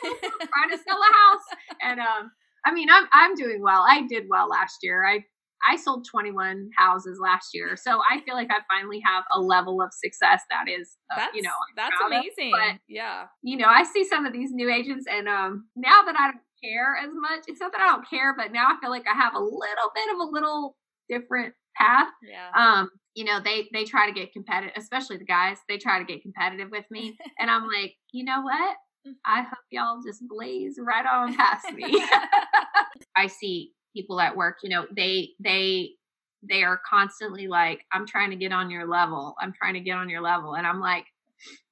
trying 0.02 0.70
to 0.70 0.76
sell 0.76 0.98
a 0.98 1.12
house. 1.12 1.44
And 1.82 2.00
um 2.00 2.30
I 2.64 2.72
mean, 2.72 2.88
I'm 2.90 3.06
I'm 3.12 3.34
doing 3.34 3.62
well. 3.62 3.84
I 3.88 4.06
did 4.06 4.24
well 4.28 4.48
last 4.48 4.78
year. 4.82 5.04
I 5.06 5.24
I 5.66 5.76
sold 5.76 6.06
21 6.10 6.70
houses 6.76 7.18
last 7.22 7.50
year, 7.54 7.76
so 7.76 8.00
I 8.10 8.20
feel 8.20 8.34
like 8.34 8.50
I 8.50 8.58
finally 8.70 9.00
have 9.04 9.24
a 9.32 9.40
level 9.40 9.80
of 9.80 9.90
success 9.92 10.42
that 10.50 10.68
is, 10.68 10.96
uh, 11.16 11.26
you 11.32 11.40
know, 11.40 11.50
I'm 11.50 11.74
that's 11.76 11.96
amazing. 12.06 12.52
But, 12.52 12.80
yeah, 12.88 13.26
you 13.42 13.56
know, 13.56 13.68
I 13.68 13.82
see 13.84 14.04
some 14.04 14.26
of 14.26 14.32
these 14.32 14.50
new 14.52 14.70
agents, 14.70 15.06
and 15.10 15.28
um, 15.28 15.66
now 15.74 16.02
that 16.04 16.16
I 16.18 16.32
don't 16.32 16.42
care 16.62 16.96
as 17.02 17.10
much, 17.14 17.44
it's 17.46 17.60
not 17.60 17.72
that 17.72 17.80
I 17.80 17.88
don't 17.88 18.08
care, 18.08 18.34
but 18.36 18.52
now 18.52 18.66
I 18.68 18.76
feel 18.80 18.90
like 18.90 19.06
I 19.06 19.14
have 19.14 19.34
a 19.34 19.40
little 19.40 19.90
bit 19.94 20.14
of 20.14 20.20
a 20.20 20.30
little 20.30 20.76
different 21.08 21.54
path. 21.76 22.08
Yeah. 22.22 22.50
Um, 22.56 22.90
you 23.14 23.24
know, 23.24 23.40
they 23.42 23.68
they 23.72 23.84
try 23.84 24.06
to 24.06 24.12
get 24.12 24.32
competitive, 24.32 24.74
especially 24.76 25.16
the 25.18 25.24
guys. 25.24 25.58
They 25.68 25.78
try 25.78 25.98
to 25.98 26.04
get 26.04 26.22
competitive 26.22 26.68
with 26.70 26.84
me, 26.90 27.16
and 27.38 27.50
I'm 27.50 27.66
like, 27.66 27.94
you 28.12 28.24
know 28.24 28.42
what? 28.42 28.76
Mm-hmm. 29.06 29.12
I 29.24 29.42
hope 29.42 29.58
y'all 29.70 30.00
just 30.04 30.26
blaze 30.28 30.78
right 30.80 31.06
on 31.06 31.34
past 31.34 31.70
me. 31.72 32.02
I 33.16 33.26
see 33.26 33.72
people 33.94 34.20
at 34.20 34.36
work, 34.36 34.58
you 34.62 34.70
know, 34.70 34.86
they 34.94 35.30
they 35.40 35.90
they 36.42 36.62
are 36.62 36.80
constantly 36.88 37.46
like, 37.48 37.84
I'm 37.92 38.06
trying 38.06 38.30
to 38.30 38.36
get 38.36 38.52
on 38.52 38.70
your 38.70 38.86
level. 38.86 39.34
I'm 39.40 39.52
trying 39.52 39.74
to 39.74 39.80
get 39.80 39.96
on 39.96 40.10
your 40.10 40.20
level. 40.20 40.54
And 40.54 40.66
I'm 40.66 40.80
like, 40.80 41.06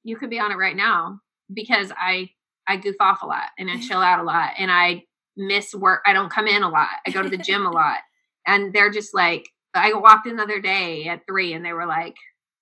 you 0.03 0.15
could 0.17 0.29
be 0.31 0.39
on 0.39 0.51
it 0.51 0.55
right 0.57 0.75
now. 0.75 1.19
because 1.53 1.91
I 1.97 2.29
I 2.67 2.77
goof 2.77 2.95
off 2.99 3.23
a 3.23 3.27
lot 3.27 3.49
and 3.59 3.69
I 3.69 3.77
chill 3.87 3.99
out 4.01 4.19
a 4.19 4.23
lot 4.23 4.51
and 4.57 4.71
I 4.71 5.03
miss 5.37 5.73
work. 5.75 6.01
I 6.05 6.13
don't 6.13 6.31
come 6.31 6.47
in 6.47 6.63
a 6.63 6.69
lot. 6.69 6.89
I 7.05 7.11
go 7.11 7.21
to 7.23 7.29
the 7.29 7.37
gym 7.37 7.65
a 7.65 7.71
lot. 7.71 7.97
And 8.47 8.73
they're 8.73 8.91
just 8.91 9.13
like, 9.13 9.47
I 9.73 9.93
walked 9.93 10.27
in 10.27 10.37
the 10.37 10.43
other 10.43 10.61
day 10.61 11.07
at 11.07 11.21
three 11.27 11.53
and 11.53 11.65
they 11.65 11.73
were 11.73 11.85
like, 11.87 12.15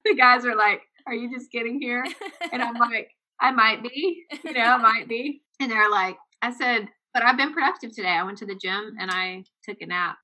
the 0.05 0.15
guys 0.15 0.45
are 0.45 0.55
like, 0.55 0.81
Are 1.07 1.13
you 1.13 1.31
just 1.31 1.51
getting 1.51 1.79
here? 1.81 2.05
And 2.51 2.61
I'm 2.61 2.75
like, 2.79 3.11
I 3.41 3.51
might 3.51 3.83
be, 3.83 4.25
you 4.43 4.53
know, 4.53 4.61
I 4.61 4.77
might 4.81 5.09
be. 5.09 5.41
And 5.59 5.71
they're 5.71 5.89
like, 5.89 6.17
I 6.41 6.51
said, 6.51 6.87
but 7.13 7.23
I've 7.23 7.37
been 7.37 7.53
productive 7.53 7.91
today. 7.93 8.09
I 8.09 8.23
went 8.23 8.37
to 8.39 8.45
the 8.45 8.55
gym 8.55 8.95
and 8.99 9.11
I 9.11 9.43
took 9.63 9.81
a 9.81 9.85
nap. 9.85 10.17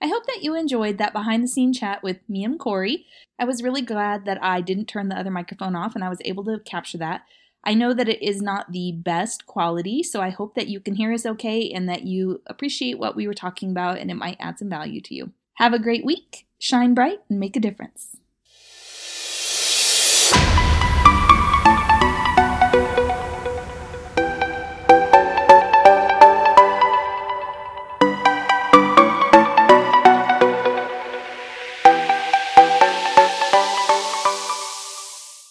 I 0.00 0.08
hope 0.08 0.26
that 0.26 0.42
you 0.42 0.56
enjoyed 0.56 0.98
that 0.98 1.12
behind 1.12 1.44
the 1.44 1.48
scene 1.48 1.72
chat 1.72 2.02
with 2.02 2.18
me 2.28 2.44
and 2.44 2.58
Corey. 2.58 3.06
I 3.38 3.44
was 3.44 3.62
really 3.62 3.82
glad 3.82 4.24
that 4.24 4.42
I 4.42 4.60
didn't 4.60 4.86
turn 4.86 5.08
the 5.08 5.18
other 5.18 5.30
microphone 5.30 5.76
off 5.76 5.94
and 5.94 6.02
I 6.02 6.08
was 6.08 6.18
able 6.24 6.44
to 6.44 6.58
capture 6.58 6.98
that. 6.98 7.22
I 7.64 7.74
know 7.74 7.94
that 7.94 8.08
it 8.08 8.20
is 8.20 8.42
not 8.42 8.72
the 8.72 8.90
best 8.90 9.46
quality, 9.46 10.02
so 10.02 10.20
I 10.20 10.30
hope 10.30 10.56
that 10.56 10.66
you 10.66 10.80
can 10.80 10.96
hear 10.96 11.12
us 11.12 11.24
okay 11.24 11.70
and 11.70 11.88
that 11.88 12.02
you 12.02 12.42
appreciate 12.48 12.98
what 12.98 13.14
we 13.14 13.28
were 13.28 13.34
talking 13.34 13.70
about 13.70 13.98
and 13.98 14.10
it 14.10 14.16
might 14.16 14.38
add 14.40 14.58
some 14.58 14.68
value 14.68 15.00
to 15.02 15.14
you. 15.14 15.32
Have 15.54 15.72
a 15.72 15.78
great 15.78 16.04
week, 16.04 16.48
shine 16.58 16.94
bright, 16.94 17.20
and 17.30 17.38
make 17.38 17.54
a 17.54 17.60
difference. 17.60 18.16